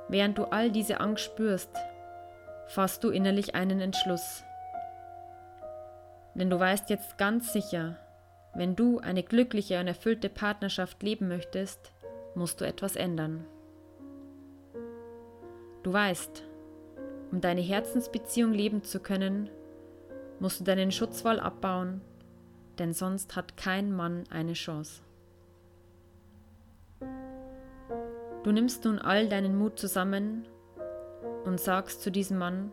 Während 0.09 0.37
du 0.37 0.45
all 0.45 0.71
diese 0.71 1.01
Angst 1.01 1.25
spürst, 1.25 1.71
fasst 2.67 3.03
du 3.05 3.11
innerlich 3.11 3.55
einen 3.55 3.81
Entschluss. 3.81 4.43
Denn 6.35 6.51
du 6.51 6.59
weißt 6.59 6.91
jetzt 6.91 7.17
ganz 7.17 7.53
sicher, 7.53 7.97
wenn 8.55 8.77
du 8.77 8.99
eine 8.99 9.23
glückliche 9.23 9.79
und 9.81 9.87
erfüllte 9.87 10.29
Partnerschaft 10.29 11.03
leben 11.03 11.29
möchtest, 11.29 11.93
musst 12.35 12.61
du 12.61 12.67
etwas 12.67 12.97
ändern. 12.97 13.45
Du 15.83 15.93
weißt, 15.93 16.45
um 17.31 17.41
deine 17.41 17.61
Herzensbeziehung 17.61 18.53
leben 18.53 18.83
zu 18.83 19.01
können, 19.01 19.51
musst 20.41 20.61
du 20.61 20.65
deinen 20.65 20.91
Schutzwall 20.91 21.39
abbauen, 21.39 22.01
denn 22.79 22.93
sonst 22.93 23.37
hat 23.37 23.57
kein 23.57 23.93
Mann 23.93 24.25
eine 24.31 24.55
Chance. 24.55 25.03
Du 28.43 28.53
nimmst 28.53 28.85
nun 28.85 28.99
all 28.99 29.29
deinen 29.29 29.57
Mut 29.57 29.79
zusammen 29.79 30.47
und 31.45 31.61
sagst 31.61 32.03
zu 32.03 32.11
diesem 32.11 32.39
Mann, 32.39 32.73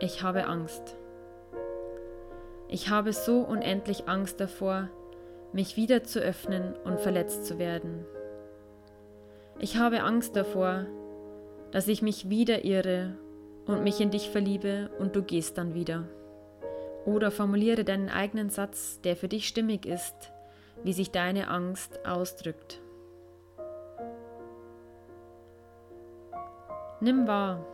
ich 0.00 0.22
habe 0.22 0.46
Angst. 0.46 0.96
Ich 2.68 2.90
habe 2.90 3.12
so 3.12 3.40
unendlich 3.40 4.08
Angst 4.08 4.40
davor, 4.40 4.88
mich 5.52 5.76
wieder 5.76 6.02
zu 6.02 6.20
öffnen 6.20 6.74
und 6.84 7.00
verletzt 7.00 7.46
zu 7.46 7.58
werden. 7.58 8.04
Ich 9.58 9.76
habe 9.76 10.02
Angst 10.02 10.36
davor, 10.36 10.86
dass 11.70 11.88
ich 11.88 12.02
mich 12.02 12.28
wieder 12.28 12.64
irre 12.64 13.16
und 13.66 13.82
mich 13.82 14.00
in 14.00 14.10
dich 14.10 14.30
verliebe 14.30 14.90
und 14.98 15.16
du 15.16 15.22
gehst 15.22 15.58
dann 15.58 15.74
wieder. 15.74 16.08
Oder 17.04 17.30
formuliere 17.30 17.84
deinen 17.84 18.08
eigenen 18.08 18.50
Satz, 18.50 19.00
der 19.00 19.16
für 19.16 19.28
dich 19.28 19.46
stimmig 19.46 19.86
ist, 19.86 20.32
wie 20.82 20.92
sich 20.92 21.12
deine 21.12 21.48
Angst 21.48 22.04
ausdrückt. 22.04 22.80
Nimm 27.00 27.28
wahr, 27.28 27.64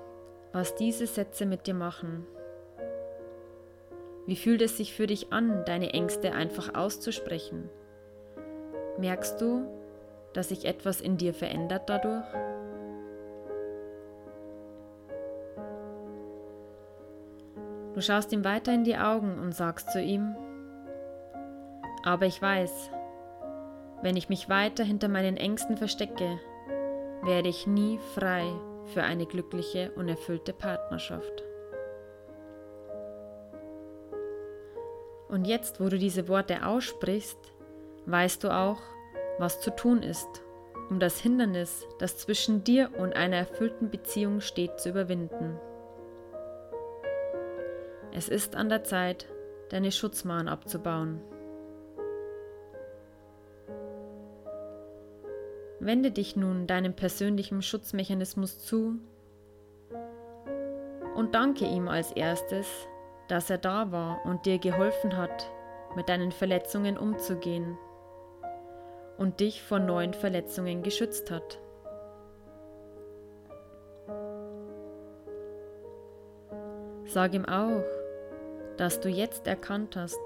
was 0.53 0.75
diese 0.75 1.07
Sätze 1.07 1.47
mit 1.47 1.67
dir 1.67 1.75
machen. 1.75 2.27
Wie 4.27 4.37
fühlt 4.37 4.63
es 4.63 4.77
sich 4.77 4.95
für 4.95 5.07
dich 5.07 5.33
an, 5.33 5.65
deine 5.65 5.93
Ängste 5.93 6.33
einfach 6.33 6.75
auszusprechen? 6.75 7.69
Merkst 8.99 9.41
du, 9.41 9.67
dass 10.33 10.51
sich 10.51 10.65
etwas 10.65 11.01
in 11.01 11.17
dir 11.17 11.35
verändert 11.35 11.89
dadurch? 11.89 12.25
Du 17.95 18.01
schaust 18.01 18.33
ihm 18.33 18.45
weiter 18.45 18.73
in 18.73 18.85
die 18.85 18.97
Augen 18.97 19.39
und 19.39 19.55
sagst 19.55 19.91
zu 19.91 20.01
ihm, 20.01 20.35
aber 22.05 22.27
ich 22.27 22.41
weiß, 22.41 22.91
wenn 24.03 24.17
ich 24.17 24.29
mich 24.29 24.49
weiter 24.49 24.83
hinter 24.83 25.09
meinen 25.09 25.37
Ängsten 25.37 25.77
verstecke, 25.77 26.41
werde 27.23 27.49
ich 27.49 27.67
nie 27.67 27.99
frei 28.15 28.45
für 28.87 29.03
eine 29.03 29.27
glückliche 29.27 29.93
und 29.93 30.09
erfüllte 30.09 30.53
Partnerschaft. 30.53 31.45
Und 35.33 35.47
jetzt, 35.47 35.81
wo 35.81 35.89
du 35.89 35.97
diese 35.97 36.29
Worte 36.29 36.67
aussprichst, 36.67 37.39
weißt 38.05 38.45
du 38.45 38.55
auch, 38.55 38.83
was 39.39 39.63
zu 39.63 39.75
tun 39.75 40.03
ist, 40.03 40.29
um 40.91 41.01
das 41.01 41.19
Hindernis, 41.19 41.87
das 41.99 42.19
zwischen 42.19 42.65
dir 42.65 42.91
und 42.99 43.17
einer 43.17 43.39
erfüllten 43.39 43.89
Beziehung 43.89 44.43
steht, 44.43 44.79
zu 44.79 44.91
überwinden. 44.91 45.59
Es 48.13 48.29
ist 48.29 48.57
an 48.57 48.69
der 48.69 48.85
Zeit, 48.85 49.27
deine 49.71 49.91
Schutzmauern 49.91 50.49
abzubauen. 50.49 51.23
Wende 55.81 56.11
dich 56.11 56.37
nun 56.37 56.67
deinem 56.67 56.93
persönlichen 56.93 57.63
Schutzmechanismus 57.63 58.59
zu 58.59 58.99
und 61.17 61.35
danke 61.35 61.65
ihm 61.65 61.89
als 61.89 62.13
erstes, 62.13 62.67
dass 63.29 63.51
er 63.51 63.59
da 63.59 63.93
war 63.93 64.25
und 64.25 64.47
dir 64.47 64.59
geholfen 64.59 65.17
hat, 65.17 65.51
mit 65.95 66.09
deinen 66.09 66.33
Verletzungen 66.33 66.97
umzugehen 66.99 67.79
und 69.19 69.41
dich 69.41 69.63
vor 69.63 69.79
neuen 69.79 70.15
Verletzungen 70.15 70.83
geschützt 70.83 71.31
hat. 71.31 71.59
Sag 77.05 77.35
ihm 77.35 77.45
auch, 77.45 77.85
dass 78.79 79.01
du 79.01 79.09
jetzt 79.09 79.47
erkannt 79.47 79.97
hast, 79.97 80.21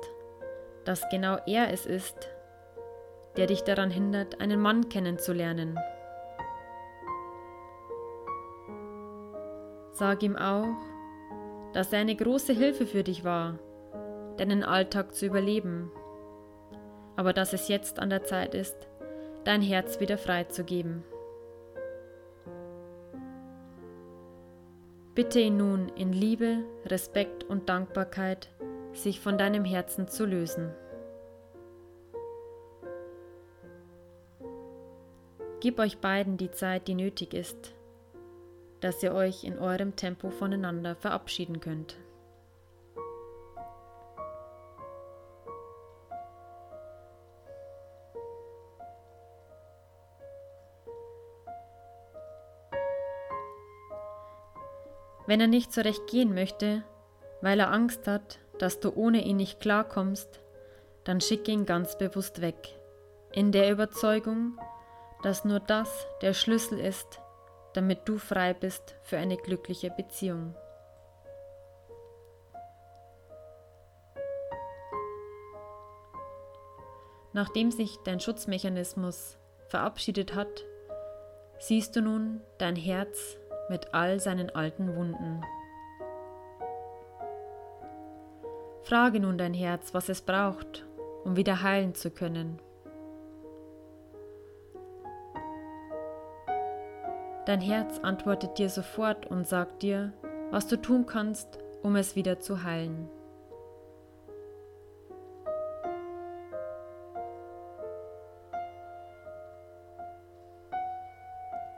dass 0.84 1.08
genau 1.10 1.36
er 1.46 1.72
es 1.72 1.84
ist, 1.84 2.28
der 3.36 3.46
dich 3.46 3.64
daran 3.64 3.90
hindert, 3.90 4.40
einen 4.40 4.60
Mann 4.60 4.88
kennenzulernen. 4.88 5.78
Sag 9.92 10.22
ihm 10.22 10.36
auch, 10.36 10.76
dass 11.76 11.92
er 11.92 11.98
eine 11.98 12.16
große 12.16 12.54
Hilfe 12.54 12.86
für 12.86 13.02
dich 13.02 13.22
war, 13.22 13.58
deinen 14.38 14.64
Alltag 14.64 15.14
zu 15.14 15.26
überleben, 15.26 15.92
aber 17.16 17.34
dass 17.34 17.52
es 17.52 17.68
jetzt 17.68 17.98
an 17.98 18.08
der 18.08 18.24
Zeit 18.24 18.54
ist, 18.54 18.88
dein 19.44 19.60
Herz 19.60 20.00
wieder 20.00 20.16
freizugeben. 20.16 21.04
Bitte 25.14 25.38
ihn 25.38 25.58
nun 25.58 25.90
in 25.90 26.14
Liebe, 26.14 26.64
Respekt 26.86 27.44
und 27.44 27.68
Dankbarkeit, 27.68 28.48
sich 28.94 29.20
von 29.20 29.36
deinem 29.36 29.66
Herzen 29.66 30.08
zu 30.08 30.24
lösen. 30.24 30.72
Gib 35.60 35.78
euch 35.78 35.98
beiden 35.98 36.38
die 36.38 36.50
Zeit, 36.50 36.88
die 36.88 36.94
nötig 36.94 37.34
ist, 37.34 37.75
dass 38.86 39.02
ihr 39.02 39.12
euch 39.12 39.42
in 39.42 39.58
eurem 39.58 39.96
Tempo 39.96 40.30
voneinander 40.30 40.94
verabschieden 40.94 41.58
könnt. 41.58 41.96
Wenn 55.26 55.40
er 55.40 55.48
nicht 55.48 55.72
zurecht 55.72 56.06
gehen 56.06 56.32
möchte, 56.32 56.84
weil 57.40 57.58
er 57.58 57.72
Angst 57.72 58.06
hat, 58.06 58.38
dass 58.60 58.78
du 58.78 58.94
ohne 58.94 59.24
ihn 59.24 59.38
nicht 59.38 59.58
klarkommst, 59.58 60.40
dann 61.02 61.20
schicke 61.20 61.50
ihn 61.50 61.66
ganz 61.66 61.98
bewusst 61.98 62.40
weg, 62.40 62.78
in 63.32 63.50
der 63.50 63.68
Überzeugung, 63.72 64.60
dass 65.24 65.44
nur 65.44 65.58
das 65.58 66.06
der 66.22 66.34
Schlüssel 66.34 66.78
ist, 66.78 67.20
damit 67.76 68.08
du 68.08 68.16
frei 68.16 68.54
bist 68.54 68.96
für 69.02 69.18
eine 69.18 69.36
glückliche 69.36 69.90
Beziehung. 69.90 70.54
Nachdem 77.34 77.70
sich 77.70 77.98
dein 78.04 78.18
Schutzmechanismus 78.18 79.36
verabschiedet 79.68 80.34
hat, 80.34 80.64
siehst 81.58 81.94
du 81.94 82.00
nun 82.00 82.40
dein 82.56 82.76
Herz 82.76 83.36
mit 83.68 83.92
all 83.92 84.20
seinen 84.20 84.48
alten 84.48 84.96
Wunden. 84.96 85.42
Frage 88.84 89.20
nun 89.20 89.36
dein 89.36 89.52
Herz, 89.52 89.92
was 89.92 90.08
es 90.08 90.22
braucht, 90.22 90.86
um 91.24 91.36
wieder 91.36 91.60
heilen 91.62 91.94
zu 91.94 92.10
können. 92.10 92.62
Dein 97.46 97.60
Herz 97.60 98.00
antwortet 98.00 98.58
dir 98.58 98.68
sofort 98.68 99.26
und 99.26 99.46
sagt 99.46 99.82
dir, 99.82 100.12
was 100.50 100.66
du 100.66 100.76
tun 100.76 101.06
kannst, 101.06 101.60
um 101.80 101.94
es 101.94 102.16
wieder 102.16 102.40
zu 102.40 102.64
heilen. 102.64 103.08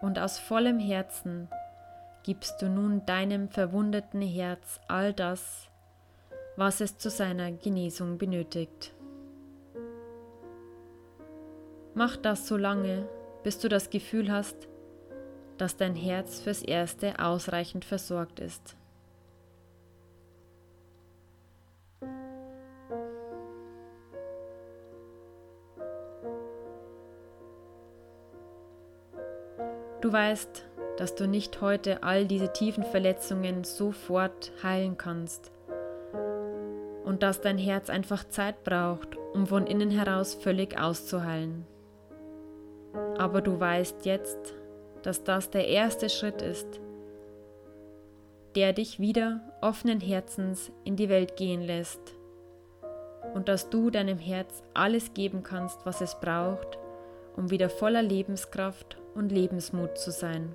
Und 0.01 0.19
aus 0.19 0.39
vollem 0.39 0.79
Herzen 0.79 1.49
gibst 2.23 2.63
du 2.63 2.71
nun 2.71 3.05
deinem 3.05 3.51
verwundeten 3.51 4.23
Herz 4.23 4.81
all 4.89 5.13
das, 5.13 5.69
was 6.57 6.81
es 6.81 6.97
zu 6.97 7.11
seiner 7.11 7.53
Genesung 7.53 8.17
benötigt. 8.17 8.95
Mach 11.93 12.17
das 12.17 12.49
so 12.49 12.57
lange, 12.57 13.07
bis 13.43 13.59
du 13.59 13.69
das 13.69 13.91
Gefühl 13.91 14.33
hast, 14.33 14.69
dass 15.59 15.77
dein 15.77 15.95
Herz 15.95 16.41
fürs 16.41 16.63
Erste 16.63 17.19
ausreichend 17.19 17.85
versorgt 17.85 18.41
ist. 18.41 18.77
Du 30.01 30.13
weißt, 30.13 30.65
dass 30.97 31.15
du 31.15 31.29
nicht 31.29 31.61
heute 31.61 32.03
all 32.03 32.27
diese 32.27 32.53
tiefen 32.53 32.85
Verletzungen 32.85 33.65
sofort 33.65 34.53
heilen 34.63 34.97
kannst 34.97 35.53
und 37.05 37.23
dass 37.23 37.41
dein 37.41 37.59
Herz 37.59 37.91
einfach 37.91 38.25
Zeit 38.25 38.65
braucht, 38.65 39.17
um 39.35 39.47
von 39.47 39.67
innen 39.67 39.91
heraus 39.91 40.35
völlig 40.35 40.79
auszuheilen. 40.79 41.67
Aber 43.19 43.43
du 43.43 43.59
weißt 43.59 44.07
jetzt, 44.07 44.55
dass 45.03 45.25
das 45.25 45.51
der 45.51 45.69
erste 45.69 46.09
Schritt 46.09 46.43
ist, 46.43 46.81
der 48.55 48.73
dich 48.73 48.99
wieder 48.99 49.41
offenen 49.61 50.01
Herzens 50.01 50.73
in 50.85 50.97
die 50.97 51.09
Welt 51.09 51.37
gehen 51.37 51.63
lässt 51.63 52.01
und 53.35 53.49
dass 53.49 53.71
du 53.71 53.91
deinem 53.91 54.19
Herz 54.19 54.63
alles 54.75 55.15
geben 55.15 55.43
kannst, 55.43 55.85
was 55.85 56.01
es 56.01 56.19
braucht, 56.19 56.79
um 57.37 57.51
wieder 57.51 57.71
voller 57.71 58.03
Lebenskraft 58.03 58.99
und 59.15 59.31
Lebensmut 59.31 59.99
zu 59.99 60.11
sein. 60.11 60.55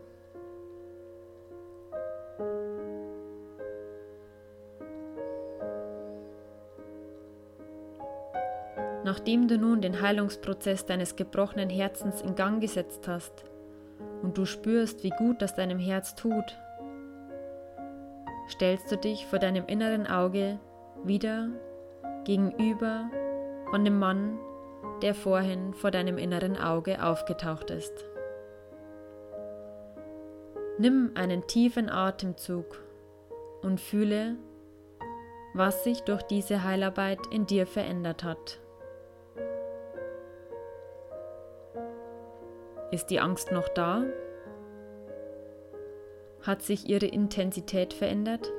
Nachdem 9.05 9.47
du 9.47 9.57
nun 9.57 9.81
den 9.81 10.01
Heilungsprozess 10.01 10.85
deines 10.85 11.15
gebrochenen 11.15 11.69
Herzens 11.69 12.21
in 12.21 12.35
Gang 12.35 12.61
gesetzt 12.61 13.07
hast 13.07 13.45
und 14.23 14.37
du 14.37 14.45
spürst, 14.45 15.03
wie 15.03 15.11
gut 15.11 15.41
das 15.41 15.53
deinem 15.53 15.77
Herz 15.77 16.15
tut, 16.15 16.57
stellst 18.49 18.91
du 18.91 18.97
dich 18.97 19.27
vor 19.27 19.37
deinem 19.37 19.67
inneren 19.67 20.07
Auge 20.07 20.59
wieder 21.03 21.49
gegenüber 22.23 23.09
von 23.69 23.83
dem 23.83 23.99
Mann, 23.99 24.39
der 25.01 25.13
vorhin 25.13 25.73
vor 25.73 25.91
deinem 25.91 26.17
inneren 26.17 26.57
Auge 26.57 27.03
aufgetaucht 27.03 27.69
ist. 27.69 27.93
Nimm 30.77 31.11
einen 31.15 31.45
tiefen 31.45 31.89
Atemzug 31.89 32.81
und 33.61 33.79
fühle, 33.79 34.37
was 35.53 35.83
sich 35.83 36.01
durch 36.01 36.23
diese 36.23 36.63
Heilarbeit 36.63 37.19
in 37.29 37.45
dir 37.45 37.67
verändert 37.67 38.23
hat. 38.23 38.62
Ist 42.93 43.09
die 43.09 43.19
Angst 43.19 43.51
noch 43.51 43.69
da? 43.69 44.03
Hat 46.43 46.61
sich 46.61 46.87
ihre 46.87 47.07
Intensität 47.07 47.91
verändert? 47.91 48.51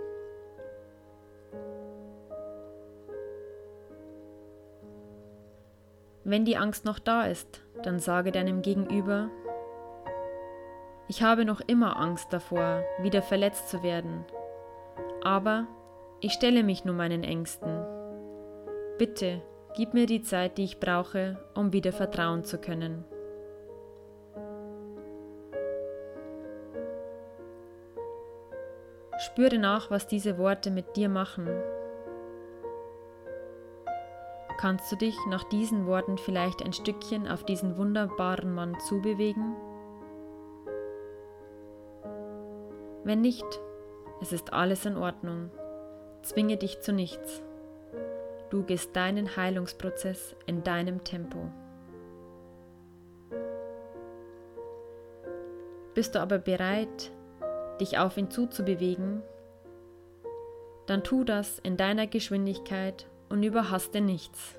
Wenn 6.25 6.45
die 6.45 6.57
Angst 6.57 6.85
noch 6.85 6.99
da 6.99 7.27
ist, 7.27 7.63
dann 7.85 8.01
sage 8.01 8.33
deinem 8.33 8.63
Gegenüber, 8.63 9.31
ich 11.07 11.23
habe 11.23 11.45
noch 11.45 11.61
immer 11.61 11.97
Angst 11.97 12.33
davor, 12.33 12.83
wieder 13.03 13.23
verletzt 13.23 13.69
zu 13.69 13.85
werden, 13.85 14.25
aber 15.23 15.69
ich 16.19 16.33
stelle 16.33 16.65
mich 16.65 16.85
nur 16.85 16.97
meinen 16.97 17.23
Ängsten. 17.23 17.87
Bitte, 18.99 19.43
gib 19.77 19.95
mir 19.95 20.07
die 20.07 20.23
Zeit, 20.23 20.59
die 20.59 20.65
ich 20.65 20.81
brauche, 20.81 21.39
um 21.55 21.73
wieder 21.73 21.93
vertrauen 21.93 22.43
zu 22.43 22.59
können. 22.59 23.05
Spüre 29.35 29.59
nach, 29.59 29.91
was 29.91 30.07
diese 30.07 30.39
Worte 30.39 30.71
mit 30.71 30.95
dir 30.95 31.09
machen. 31.09 31.49
Kannst 34.59 34.93
du 34.93 34.97
dich 34.97 35.17
nach 35.29 35.43
diesen 35.49 35.89
Worten 35.89 36.19
vielleicht 36.19 36.65
ein 36.65 36.73
Stückchen 36.73 37.27
auf 37.27 37.43
diesen 37.43 37.77
wunderbaren 37.77 38.55
Mann 38.55 38.79
zubewegen? 38.79 39.57
Wenn 43.03 43.23
nicht, 43.23 43.45
es 44.23 44.33
ist 44.33 44.53
alles 44.53 44.87
in 44.87 44.97
Ordnung. 44.97 45.51
Zwinge 46.23 46.57
dich 46.57 46.81
zu 46.81 46.93
nichts. 46.93 47.43
Du 48.51 48.63
gehst 48.63 48.95
deinen 48.95 49.37
Heilungsprozess 49.37 50.37
in 50.47 50.63
deinem 50.63 51.03
Tempo. 51.03 51.51
Bist 55.93 56.15
du 56.15 56.21
aber 56.21 56.39
bereit, 56.39 57.11
dich 57.81 57.99
auf 57.99 58.17
ihn 58.17 58.31
zuzubewegen, 58.31 59.23
dann 60.87 61.03
tu 61.03 61.25
das 61.25 61.59
in 61.59 61.77
deiner 61.77 62.07
Geschwindigkeit 62.07 63.07
und 63.29 63.43
überhaste 63.43 64.01
nichts. 64.01 64.59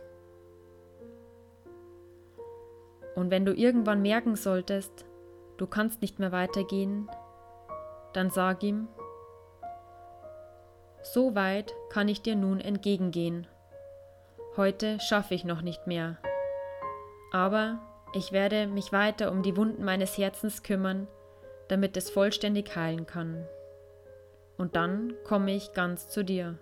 Und 3.15 3.31
wenn 3.31 3.45
du 3.45 3.53
irgendwann 3.53 4.01
merken 4.01 4.35
solltest, 4.35 5.05
du 5.57 5.67
kannst 5.67 6.01
nicht 6.01 6.19
mehr 6.19 6.31
weitergehen, 6.31 7.09
dann 8.13 8.29
sag 8.29 8.63
ihm, 8.63 8.87
so 11.01 11.35
weit 11.35 11.73
kann 11.89 12.09
ich 12.09 12.21
dir 12.21 12.35
nun 12.35 12.59
entgegengehen. 12.59 13.47
Heute 14.57 14.99
schaffe 14.99 15.35
ich 15.35 15.45
noch 15.45 15.61
nicht 15.61 15.85
mehr. 15.85 16.17
Aber 17.31 17.79
ich 18.13 18.31
werde 18.31 18.67
mich 18.67 18.91
weiter 18.91 19.31
um 19.31 19.43
die 19.43 19.55
Wunden 19.55 19.83
meines 19.83 20.17
Herzens 20.17 20.63
kümmern, 20.63 21.07
damit 21.67 21.97
es 21.97 22.09
vollständig 22.09 22.75
heilen 22.75 23.05
kann. 23.05 23.47
Und 24.57 24.75
dann 24.75 25.13
komme 25.23 25.53
ich 25.53 25.73
ganz 25.73 26.07
zu 26.09 26.23
dir. 26.23 26.57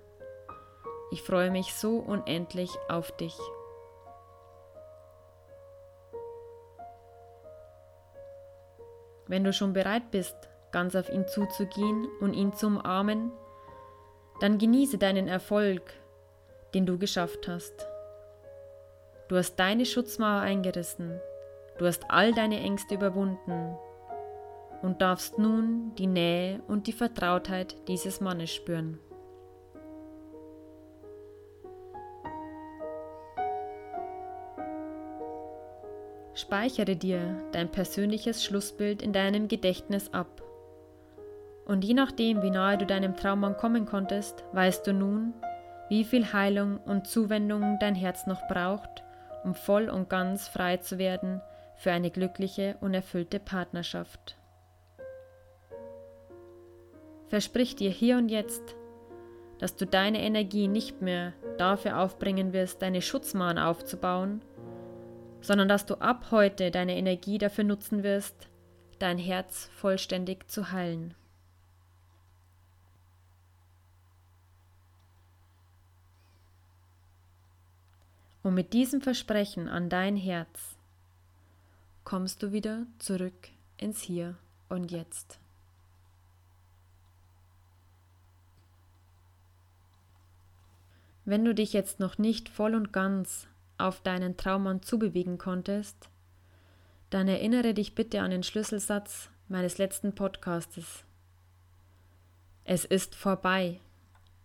Ich 1.12 1.22
freue 1.22 1.52
mich 1.52 1.74
so 1.76 1.98
unendlich 1.98 2.72
auf 2.90 3.12
dich. 3.18 3.38
Wenn 9.28 9.44
du 9.44 9.54
schon 9.54 9.74
bereit 9.74 10.12
bist, 10.12 10.36
ganz 10.72 10.96
auf 10.96 11.10
ihn 11.10 11.28
zuzugehen 11.28 12.08
und 12.20 12.34
ihn 12.34 12.54
zu 12.54 12.68
umarmen, 12.68 13.32
dann 14.40 14.58
genieße 14.58 14.98
deinen 14.98 15.28
Erfolg, 15.28 15.82
den 16.74 16.86
du 16.86 16.98
geschafft 16.98 17.48
hast. 17.48 17.88
Du 19.28 19.38
hast 19.38 19.56
deine 19.56 19.86
Schutzmauer 19.86 20.42
eingerissen, 20.42 21.20
du 21.78 21.86
hast 21.86 22.04
all 22.10 22.34
deine 22.34 22.60
Ängste 22.60 22.96
überwunden 22.96 23.78
und 24.84 25.02
darfst 25.02 25.40
nun 25.40 25.96
die 25.96 26.08
Nähe 26.08 26.62
und 26.68 26.86
die 26.88 26.92
Vertrautheit 26.92 27.76
dieses 27.88 28.22
Mannes 28.22 28.54
spüren. 28.54 29.00
Speichere 36.36 36.98
dir 36.98 37.38
dein 37.54 37.72
persönliches 37.72 38.44
Schlussbild 38.44 39.02
in 39.02 39.14
deinem 39.14 39.48
Gedächtnis 39.48 40.14
ab. 40.14 40.42
Und 41.66 41.86
je 41.86 41.94
nachdem, 41.94 42.42
wie 42.42 42.50
nahe 42.50 42.78
du 42.78 42.86
deinem 42.86 43.16
Traummann 43.16 43.56
kommen 43.56 43.86
konntest, 43.86 44.44
weißt 44.52 44.86
du 44.86 44.94
nun, 44.94 45.34
wie 45.88 46.04
viel 46.04 46.34
Heilung 46.34 46.80
und 46.86 47.08
Zuwendung 47.08 47.78
dein 47.80 47.96
Herz 47.96 48.28
noch 48.28 48.46
braucht, 48.50 49.04
um 49.46 49.56
voll 49.56 49.90
und 49.90 50.10
ganz 50.10 50.50
frei 50.50 50.78
zu 50.78 50.98
werden 50.98 51.42
für 51.78 51.92
eine 51.92 52.12
glückliche 52.12 52.76
und 52.82 52.94
erfüllte 52.94 53.40
Partnerschaft. 53.40 54.36
Versprich 57.34 57.76
dir 57.76 57.90
hier 57.90 58.18
und 58.18 58.30
jetzt, 58.30 58.76
dass 59.58 59.76
du 59.76 59.88
deine 59.88 60.22
Energie 60.22 60.68
nicht 60.68 61.02
mehr 61.02 61.34
dafür 61.58 61.98
aufbringen 61.98 62.54
wirst, 62.54 62.84
deine 62.84 63.02
Schutzmauern 63.02 63.58
aufzubauen, 63.58 64.44
sondern 65.42 65.68
dass 65.68 65.88
du 65.88 65.96
ab 65.96 66.28
heute 66.30 66.70
deine 66.70 66.96
Energie 66.96 67.40
dafür 67.40 67.64
nutzen 67.64 68.04
wirst, 68.04 68.50
dein 69.00 69.18
Herz 69.18 69.72
vollständig 69.76 70.48
zu 70.48 70.72
heilen. 70.72 71.16
Und 78.44 78.54
mit 78.54 78.74
diesem 78.74 79.02
Versprechen 79.02 79.68
an 79.68 79.90
dein 79.90 80.18
Herz 80.18 80.78
kommst 82.04 82.44
du 82.44 82.52
wieder 82.52 82.86
zurück 83.00 83.50
ins 83.78 84.04
Hier 84.04 84.38
und 84.70 84.92
Jetzt. 84.92 85.40
Wenn 91.26 91.46
du 91.46 91.56
dich 91.56 91.72
jetzt 91.72 92.00
noch 92.00 92.18
nicht 92.18 92.50
voll 92.50 92.76
und 92.76 92.92
ganz 92.92 93.48
auf 93.78 94.02
deinen 94.02 94.36
Traummann 94.36 94.82
zubewegen 94.82 95.38
konntest, 95.38 96.10
dann 97.10 97.28
erinnere 97.28 97.74
dich 97.74 97.96
bitte 97.96 98.22
an 98.22 98.32
den 98.32 98.44
Schlüsselsatz 98.44 99.30
meines 99.48 99.78
letzten 99.78 100.16
Podcastes. 100.16 101.06
Es 102.66 102.86
ist 102.86 103.16
vorbei. 103.16 103.80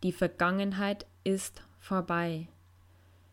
Die 0.03 0.12
Vergangenheit 0.12 1.07
ist 1.25 1.62
vorbei. 1.81 2.49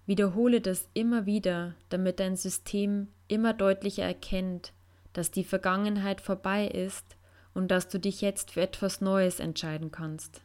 Wiederhole 0.05 0.62
das 0.62 0.88
immer 0.93 1.25
wieder, 1.25 1.75
damit 1.89 2.19
dein 2.19 2.38
System 2.38 3.10
immer 3.27 3.53
deutlicher 3.53 4.03
erkennt, 4.03 4.73
dass 5.13 5.31
die 5.31 5.43
Vergangenheit 5.43 6.21
vorbei 6.21 6.67
ist 6.67 7.15
und 7.53 7.69
dass 7.69 7.88
du 7.89 7.99
dich 7.99 8.21
jetzt 8.21 8.51
für 8.51 8.62
etwas 8.62 9.01
Neues 9.01 9.39
entscheiden 9.39 9.91
kannst. 9.91 10.41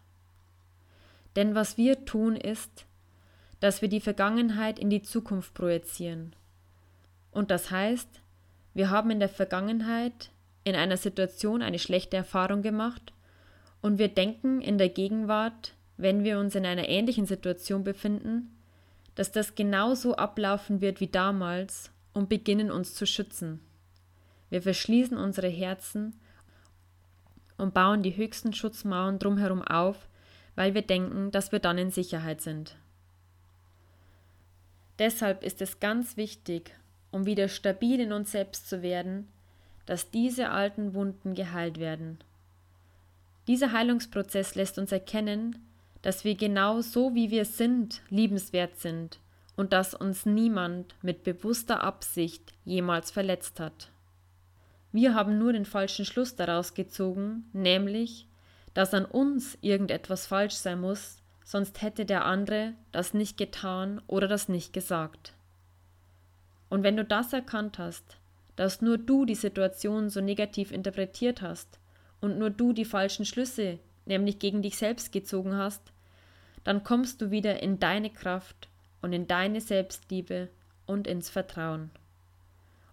Denn 1.36 1.54
was 1.54 1.76
wir 1.76 2.04
tun 2.04 2.36
ist, 2.36 2.86
dass 3.60 3.82
wir 3.82 3.88
die 3.88 4.00
Vergangenheit 4.00 4.78
in 4.78 4.90
die 4.90 5.02
Zukunft 5.02 5.54
projizieren. 5.54 6.34
Und 7.30 7.50
das 7.50 7.70
heißt, 7.70 8.08
wir 8.74 8.90
haben 8.90 9.10
in 9.10 9.20
der 9.20 9.28
Vergangenheit 9.28 10.30
in 10.64 10.74
einer 10.74 10.96
Situation 10.96 11.62
eine 11.62 11.78
schlechte 11.78 12.16
Erfahrung 12.16 12.62
gemacht 12.62 13.12
und 13.82 13.98
wir 13.98 14.08
denken 14.08 14.60
in 14.60 14.78
der 14.78 14.88
Gegenwart, 14.88 15.74
wenn 15.96 16.24
wir 16.24 16.38
uns 16.38 16.54
in 16.54 16.66
einer 16.66 16.88
ähnlichen 16.88 17.26
Situation 17.26 17.84
befinden, 17.84 18.56
dass 19.14 19.32
das 19.32 19.54
genauso 19.54 20.16
ablaufen 20.16 20.80
wird 20.80 21.00
wie 21.00 21.08
damals 21.08 21.90
und 22.12 22.28
beginnen 22.28 22.70
uns 22.70 22.94
zu 22.94 23.06
schützen. 23.06 23.60
Wir 24.48 24.62
verschließen 24.62 25.16
unsere 25.16 25.48
Herzen 25.48 26.18
und 27.56 27.74
bauen 27.74 28.02
die 28.02 28.16
höchsten 28.16 28.52
Schutzmauern 28.52 29.18
drumherum 29.18 29.62
auf, 29.62 30.08
weil 30.56 30.74
wir 30.74 30.82
denken, 30.82 31.30
dass 31.30 31.52
wir 31.52 31.58
dann 31.58 31.78
in 31.78 31.90
Sicherheit 31.90 32.40
sind. 32.40 32.76
Deshalb 35.00 35.42
ist 35.42 35.62
es 35.62 35.80
ganz 35.80 36.18
wichtig, 36.18 36.74
um 37.10 37.24
wieder 37.24 37.48
stabil 37.48 38.00
in 38.00 38.12
uns 38.12 38.32
selbst 38.32 38.68
zu 38.68 38.82
werden, 38.82 39.26
dass 39.86 40.10
diese 40.10 40.50
alten 40.50 40.92
Wunden 40.92 41.34
geheilt 41.34 41.80
werden. 41.80 42.18
Dieser 43.48 43.72
Heilungsprozess 43.72 44.54
lässt 44.54 44.78
uns 44.78 44.92
erkennen, 44.92 45.58
dass 46.02 46.24
wir 46.24 46.34
genau 46.34 46.82
so 46.82 47.14
wie 47.14 47.30
wir 47.30 47.46
sind 47.46 48.02
liebenswert 48.10 48.76
sind 48.76 49.18
und 49.56 49.72
dass 49.72 49.94
uns 49.94 50.26
niemand 50.26 50.94
mit 51.00 51.24
bewusster 51.24 51.82
Absicht 51.82 52.52
jemals 52.66 53.10
verletzt 53.10 53.58
hat. 53.58 53.88
Wir 54.92 55.14
haben 55.14 55.38
nur 55.38 55.54
den 55.54 55.64
falschen 55.64 56.04
Schluss 56.04 56.36
daraus 56.36 56.74
gezogen, 56.74 57.48
nämlich, 57.54 58.26
dass 58.74 58.92
an 58.92 59.06
uns 59.06 59.56
irgendetwas 59.62 60.26
falsch 60.26 60.54
sein 60.54 60.80
muss, 60.80 61.19
sonst 61.50 61.82
hätte 61.82 62.06
der 62.06 62.26
andere 62.26 62.74
das 62.92 63.12
nicht 63.12 63.36
getan 63.36 64.00
oder 64.06 64.28
das 64.28 64.48
nicht 64.48 64.72
gesagt. 64.72 65.32
Und 66.68 66.84
wenn 66.84 66.96
du 66.96 67.04
das 67.04 67.32
erkannt 67.32 67.80
hast, 67.80 68.18
dass 68.54 68.82
nur 68.82 68.98
du 68.98 69.24
die 69.24 69.34
Situation 69.34 70.10
so 70.10 70.20
negativ 70.20 70.70
interpretiert 70.70 71.42
hast 71.42 71.80
und 72.20 72.38
nur 72.38 72.50
du 72.50 72.72
die 72.72 72.84
falschen 72.84 73.24
Schlüsse, 73.24 73.80
nämlich 74.06 74.38
gegen 74.38 74.62
dich 74.62 74.76
selbst 74.76 75.10
gezogen 75.10 75.56
hast, 75.56 75.82
dann 76.62 76.84
kommst 76.84 77.20
du 77.20 77.32
wieder 77.32 77.60
in 77.60 77.80
deine 77.80 78.10
Kraft 78.10 78.68
und 79.02 79.12
in 79.12 79.26
deine 79.26 79.60
Selbstliebe 79.60 80.50
und 80.86 81.08
ins 81.08 81.30
Vertrauen. 81.30 81.90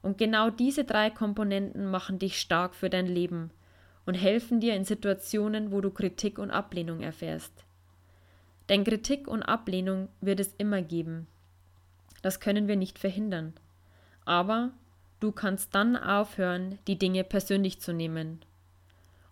Und 0.02 0.17
genau 0.17 0.50
diese 0.50 0.84
drei 0.84 1.12
Komponenten 1.12 1.91
machen 1.91 2.17
dich 2.17 2.41
stark 2.41 2.74
für 2.74 2.89
dein 2.89 3.06
Leben 3.06 3.52
und 4.08 4.15
helfen 4.15 4.60
dir 4.60 4.74
in 4.76 4.84
Situationen, 4.84 5.72
wo 5.72 5.80
du 5.80 5.91
Kritik 5.91 6.39
und 6.39 6.50
Ablehnung 6.50 7.02
erfährst. 7.02 7.66
Denn 8.69 8.84
Kritik 8.84 9.27
und 9.27 9.43
Ablehnung 9.43 10.10
wird 10.21 10.39
es 10.39 10.53
immer 10.58 10.82
geben. 10.82 11.27
Das 12.21 12.39
können 12.39 12.67
wir 12.67 12.75
nicht 12.75 12.99
verhindern. 12.99 13.53
Aber 14.25 14.71
du 15.19 15.32
kannst 15.32 15.73
dann 15.73 15.95
aufhören, 15.95 16.77
die 16.88 16.97
Dinge 16.97 17.23
persönlich 17.23 17.80
zu 17.80 17.93
nehmen. 17.93 18.41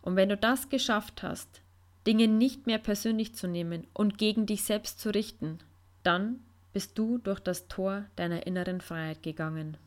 Und 0.01 0.15
wenn 0.15 0.29
du 0.29 0.37
das 0.37 0.69
geschafft 0.69 1.23
hast, 1.23 1.61
Dinge 2.05 2.27
nicht 2.27 2.67
mehr 2.67 2.77
persönlich 2.77 3.33
zu 3.33 3.47
nehmen 3.47 3.87
und 3.93 4.17
gegen 4.17 4.45
dich 4.45 4.63
selbst 4.63 4.99
zu 4.99 5.09
richten, 5.09 5.57
dann 6.03 6.39
bist 6.71 6.97
du 6.97 7.17
durch 7.17 7.39
das 7.39 7.67
Tor 7.67 8.05
deiner 8.15 8.45
inneren 8.45 8.81
Freiheit 8.81 9.23
gegangen. 9.23 9.77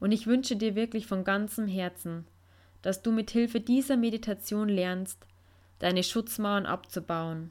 Und 0.00 0.12
ich 0.12 0.26
wünsche 0.26 0.56
dir 0.56 0.74
wirklich 0.74 1.06
von 1.06 1.24
ganzem 1.24 1.66
Herzen, 1.66 2.26
dass 2.82 3.02
du 3.02 3.10
mit 3.10 3.30
Hilfe 3.30 3.60
dieser 3.60 3.96
Meditation 3.96 4.68
lernst, 4.68 5.26
deine 5.78 6.02
Schutzmauern 6.02 6.66
abzubauen 6.66 7.50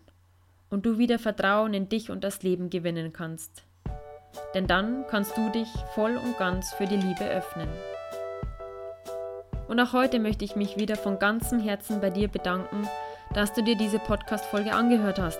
und 0.69 0.85
du 0.85 0.97
wieder 0.97 1.19
Vertrauen 1.19 1.73
in 1.73 1.89
dich 1.89 2.11
und 2.11 2.23
das 2.23 2.43
Leben 2.43 2.69
gewinnen 2.69 3.13
kannst. 3.13 3.63
Denn 4.53 4.67
dann 4.67 5.05
kannst 5.07 5.37
du 5.37 5.49
dich 5.49 5.69
voll 5.95 6.17
und 6.17 6.37
ganz 6.37 6.73
für 6.73 6.85
die 6.85 6.97
Liebe 6.97 7.25
öffnen. 7.25 7.69
Und 9.67 9.79
auch 9.79 9.93
heute 9.93 10.19
möchte 10.19 10.45
ich 10.45 10.55
mich 10.55 10.77
wieder 10.77 10.95
von 10.95 11.19
ganzem 11.19 11.59
Herzen 11.59 11.99
bei 11.99 12.09
dir 12.09 12.27
bedanken, 12.27 12.87
dass 13.33 13.53
du 13.53 13.61
dir 13.63 13.75
diese 13.75 13.99
Podcast-Folge 13.99 14.73
angehört 14.73 15.19
hast. 15.19 15.39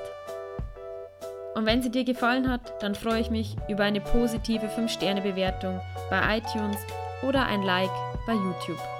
Und 1.55 1.65
wenn 1.65 1.81
sie 1.81 1.89
dir 1.89 2.03
gefallen 2.03 2.49
hat, 2.49 2.83
dann 2.83 2.93
freue 2.93 3.21
ich 3.21 3.31
mich 3.31 3.55
über 3.67 3.83
eine 3.83 4.01
positive 4.01 4.67
5-Sterne-Bewertung 4.67 5.79
bei 6.09 6.37
iTunes 6.37 6.77
oder 7.23 7.45
ein 7.45 7.63
Like 7.63 7.89
bei 8.27 8.33
YouTube. 8.33 8.96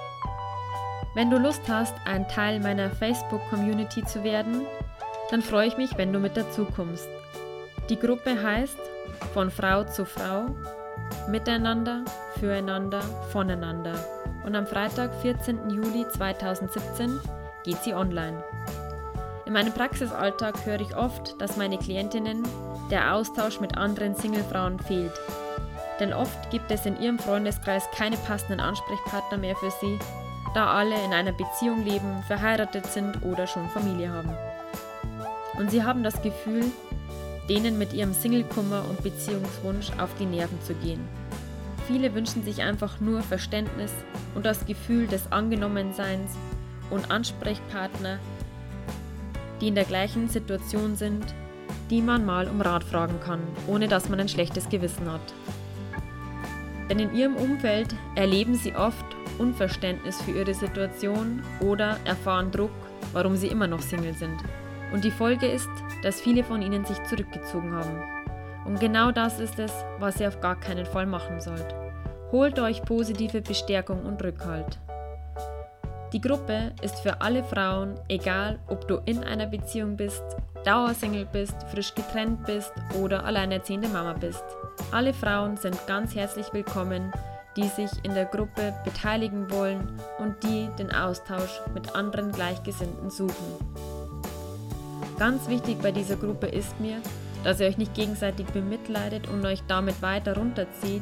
Wenn 1.17 1.32
du 1.32 1.39
Lust 1.39 1.63
hast, 1.67 1.95
ein 2.06 2.27
Teil 2.27 2.60
meiner 2.60 2.91
Facebook-Community 2.91 4.06
zu 4.06 4.23
werden, 4.23 4.67
dann 5.32 5.41
freue 5.41 5.67
ich 5.67 5.75
mich, 5.75 5.97
wenn 5.97 6.13
du 6.13 6.19
mit 6.19 6.38
dazu 6.38 6.65
kommst. 6.65 7.10
Die 7.89 7.97
Gruppe 7.97 8.39
heißt 8.39 8.77
Von 9.34 9.49
Frau 9.49 9.84
zu 9.84 10.06
Frau, 10.06 10.45
Miteinander, 11.27 12.06
Füreinander, 12.39 13.01
Voneinander. 13.32 13.95
Und 14.45 14.56
am 14.56 14.67
Freitag, 14.67 15.12
14. 15.23 15.71
Juli 15.71 16.08
2017, 16.08 17.19
geht 17.63 17.82
sie 17.84 17.95
online. 17.95 18.43
In 19.47 19.53
meinem 19.53 19.73
Praxisalltag 19.73 20.67
höre 20.67 20.82
ich 20.82 20.95
oft, 20.95 21.41
dass 21.41 21.58
meine 21.58 21.80
Klientinnen 21.80 22.43
der 22.91 23.15
Austausch 23.15 23.60
mit 23.60 23.75
anderen 23.75 24.13
Singlefrauen 24.13 24.77
fehlt. 24.77 25.19
Denn 25.99 26.13
oft 26.13 26.51
gibt 26.51 26.69
es 26.69 26.86
in 26.86 27.01
ihrem 27.01 27.17
Freundeskreis 27.17 27.89
keine 27.95 28.17
passenden 28.17 28.60
Ansprechpartner 28.60 29.39
mehr 29.39 29.56
für 29.56 29.71
sie, 29.82 29.97
da 30.58 30.74
alle 30.74 30.96
in 31.06 31.13
einer 31.13 31.34
Beziehung 31.34 31.86
leben, 31.86 32.24
verheiratet 32.26 32.88
sind 32.88 33.22
oder 33.22 33.46
schon 33.46 33.70
Familie 33.70 34.12
haben. 34.12 34.36
Und 35.60 35.70
sie 35.70 35.84
haben 35.84 36.02
das 36.02 36.20
Gefühl, 36.24 36.65
denen 37.48 37.78
mit 37.78 37.93
ihrem 37.93 38.12
Singlekummer 38.12 38.84
und 38.89 39.04
Beziehungswunsch 39.04 39.91
auf 40.00 40.10
die 40.20 40.26
Nerven 40.26 40.60
zu 40.63 40.74
gehen. 40.74 41.08
Viele 41.86 42.15
wünschen 42.15 42.43
sich 42.43 42.63
einfach 42.63 43.00
nur 43.00 43.22
Verständnis 43.22 43.91
und 44.34 44.48
das 44.48 44.65
Gefühl 44.65 45.06
des 45.06 45.32
Angenommenseins 45.32 46.32
und 46.89 47.12
Ansprechpartner, 47.12 48.17
die 49.62 49.67
in 49.67 49.76
der 49.76 49.86
gleichen 49.86 50.28
Situation 50.28 50.96
sind, 50.96 51.36
die 51.91 52.02
man 52.02 52.26
mal 52.26 52.48
um 52.48 52.62
Rat 52.62 52.84
fragen 52.84 53.20
kann, 53.24 53.41
ohne 53.67 53.88
dass 53.88 54.10
man 54.10 54.20
ein 54.20 54.28
schlechtes 54.28 54.70
Gewissen 54.70 55.12
hat. 55.12 55.34
Denn 56.89 56.98
in 56.98 57.15
ihrem 57.15 57.36
Umfeld 57.36 57.93
erleben 58.15 58.56
sie 58.56 58.76
oft 58.76 59.06
Unverständnis 59.39 60.21
für 60.21 60.32
ihre 60.32 60.54
Situation 60.54 61.41
oder 61.60 61.97
erfahren 62.06 62.52
Druck, 62.52 62.71
warum 63.13 63.36
sie 63.36 63.47
immer 63.47 63.67
noch 63.67 63.82
Single 63.82 64.13
sind. 64.13 64.38
Und 64.93 65.04
die 65.04 65.12
Folge 65.12 65.47
ist, 65.47 65.69
dass 66.04 66.21
viele 66.21 66.43
von 66.43 66.62
ihnen 66.62 66.86
sich 66.86 67.02
zurückgezogen 67.04 67.73
haben. 67.73 68.04
Und 68.65 68.80
genau 68.80 69.12
das 69.12 69.39
ist 69.39 69.60
es, 69.60 69.71
was 70.00 70.19
ihr 70.19 70.28
auf 70.28 70.39
gar 70.41 70.60
keinen 70.60 70.86
Fall 70.86 71.06
machen 71.06 71.39
sollt. 71.39 71.76
Holt 72.32 72.60
euch 72.60 72.82
positive 72.84 73.41
Bestärkung 73.41 74.06
und 74.06 74.21
Rückhalt. 74.23 74.78
Die 76.13 76.21
Gruppe 76.21 76.73
ist 76.82 77.00
für 77.00 77.21
alle 77.21 77.43
Frauen, 77.43 77.95
egal 78.08 78.60
ob 78.67 78.88
du 78.88 79.02
in 79.06 79.23
einer 79.23 79.45
Beziehung 79.45 79.97
bist, 79.97 80.23
Dauersingle 80.63 81.26
bist, 81.26 81.56
frisch 81.71 81.93
getrennt 81.95 82.45
bist 82.45 82.73
oder 83.02 83.23
alleinerziehende 83.26 83.88
Mama 83.88 84.13
bist. 84.13 84.43
Alle 84.91 85.13
Frauen 85.13 85.58
sind 85.58 85.76
ganz 85.88 86.15
herzlich 86.15 86.47
willkommen, 86.52 87.12
die 87.58 87.67
sich 87.67 87.89
in 88.04 88.13
der 88.13 88.26
Gruppe 88.26 88.74
beteiligen 88.86 89.50
wollen 89.50 90.00
und 90.20 90.41
die 90.43 90.70
den 90.78 90.91
Austausch 90.93 91.60
mit 91.74 91.96
anderen 91.96 92.32
Gleichgesinnten 92.32 93.10
suchen. 93.10 93.34
Ganz 95.17 95.50
wichtig 95.50 95.80
bei 95.82 95.91
dieser 95.91 96.15
Gruppe 96.15 96.46
ist 96.46 96.80
mir, 96.80 97.02
dass 97.43 97.60
ihr 97.60 97.67
euch 97.67 97.80
nicht 97.80 97.96
gegenseitig 97.96 98.46
bemitleidet 98.48 99.28
und 99.28 99.43
euch 99.46 99.63
damit 99.67 100.02
weiter 100.04 100.38
runterzieht, 100.38 101.02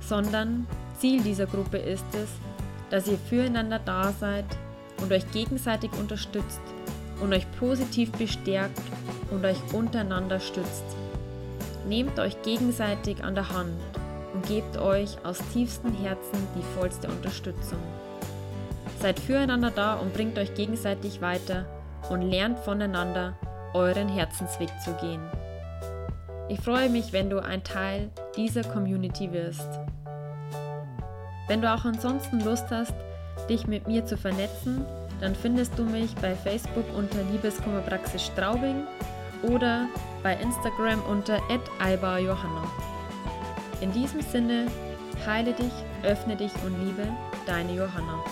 sondern 0.00 0.66
Ziel 0.98 1.22
dieser 1.22 1.46
Gruppe 1.46 1.78
ist 1.78 2.04
es, 2.14 2.28
dass 2.90 3.08
ihr 3.08 3.18
füreinander 3.18 3.78
da 3.78 4.12
seid 4.12 4.44
und 5.00 5.10
euch 5.10 5.28
gegenseitig 5.32 5.90
unterstützt 5.98 6.60
und 7.20 7.32
euch 7.32 7.46
positiv 7.58 8.12
bestärkt 8.12 8.82
und 9.30 9.44
euch 9.44 9.58
untereinander 9.72 10.40
stützt. 10.40 10.84
Nehmt 11.88 12.18
euch 12.18 12.40
gegenseitig 12.42 13.24
an 13.24 13.34
der 13.34 13.48
Hand 13.50 13.72
und 14.34 14.46
gebt 14.46 14.76
euch 14.76 15.16
aus 15.24 15.38
tiefstem 15.52 15.94
Herzen 15.94 16.46
die 16.56 16.78
vollste 16.78 17.08
Unterstützung. 17.08 17.78
Seid 19.00 19.18
füreinander 19.20 19.70
da 19.70 19.94
und 19.94 20.12
bringt 20.12 20.38
euch 20.38 20.54
gegenseitig 20.54 21.20
weiter 21.20 21.66
und 22.10 22.22
lernt 22.22 22.58
voneinander 22.58 23.34
euren 23.72 24.08
Herzensweg 24.08 24.68
zu 24.84 24.92
gehen. 24.94 25.20
Ich 26.48 26.60
freue 26.60 26.90
mich, 26.90 27.12
wenn 27.12 27.30
du 27.30 27.38
ein 27.38 27.64
Teil 27.64 28.10
dieser 28.36 28.62
Community 28.62 29.32
wirst. 29.32 29.68
Wenn 31.48 31.62
du 31.62 31.72
auch 31.72 31.84
ansonsten 31.84 32.40
Lust 32.40 32.66
hast, 32.70 32.94
dich 33.48 33.66
mit 33.66 33.86
mir 33.86 34.04
zu 34.04 34.16
vernetzen, 34.16 34.84
dann 35.20 35.34
findest 35.34 35.78
du 35.78 35.84
mich 35.84 36.14
bei 36.16 36.34
Facebook 36.34 36.84
unter 36.96 37.22
Liebeskummerpraxis 37.32 38.26
Straubing 38.26 38.82
oder 39.42 39.86
bei 40.22 40.34
Instagram 40.34 41.02
unter 41.08 41.38
@ibarjohanna. 41.80 42.93
In 43.80 43.92
diesem 43.92 44.20
Sinne, 44.20 44.66
heile 45.26 45.52
dich, 45.52 45.72
öffne 46.02 46.36
dich 46.36 46.52
und 46.64 46.84
liebe 46.84 47.08
deine 47.46 47.72
Johanna. 47.74 48.24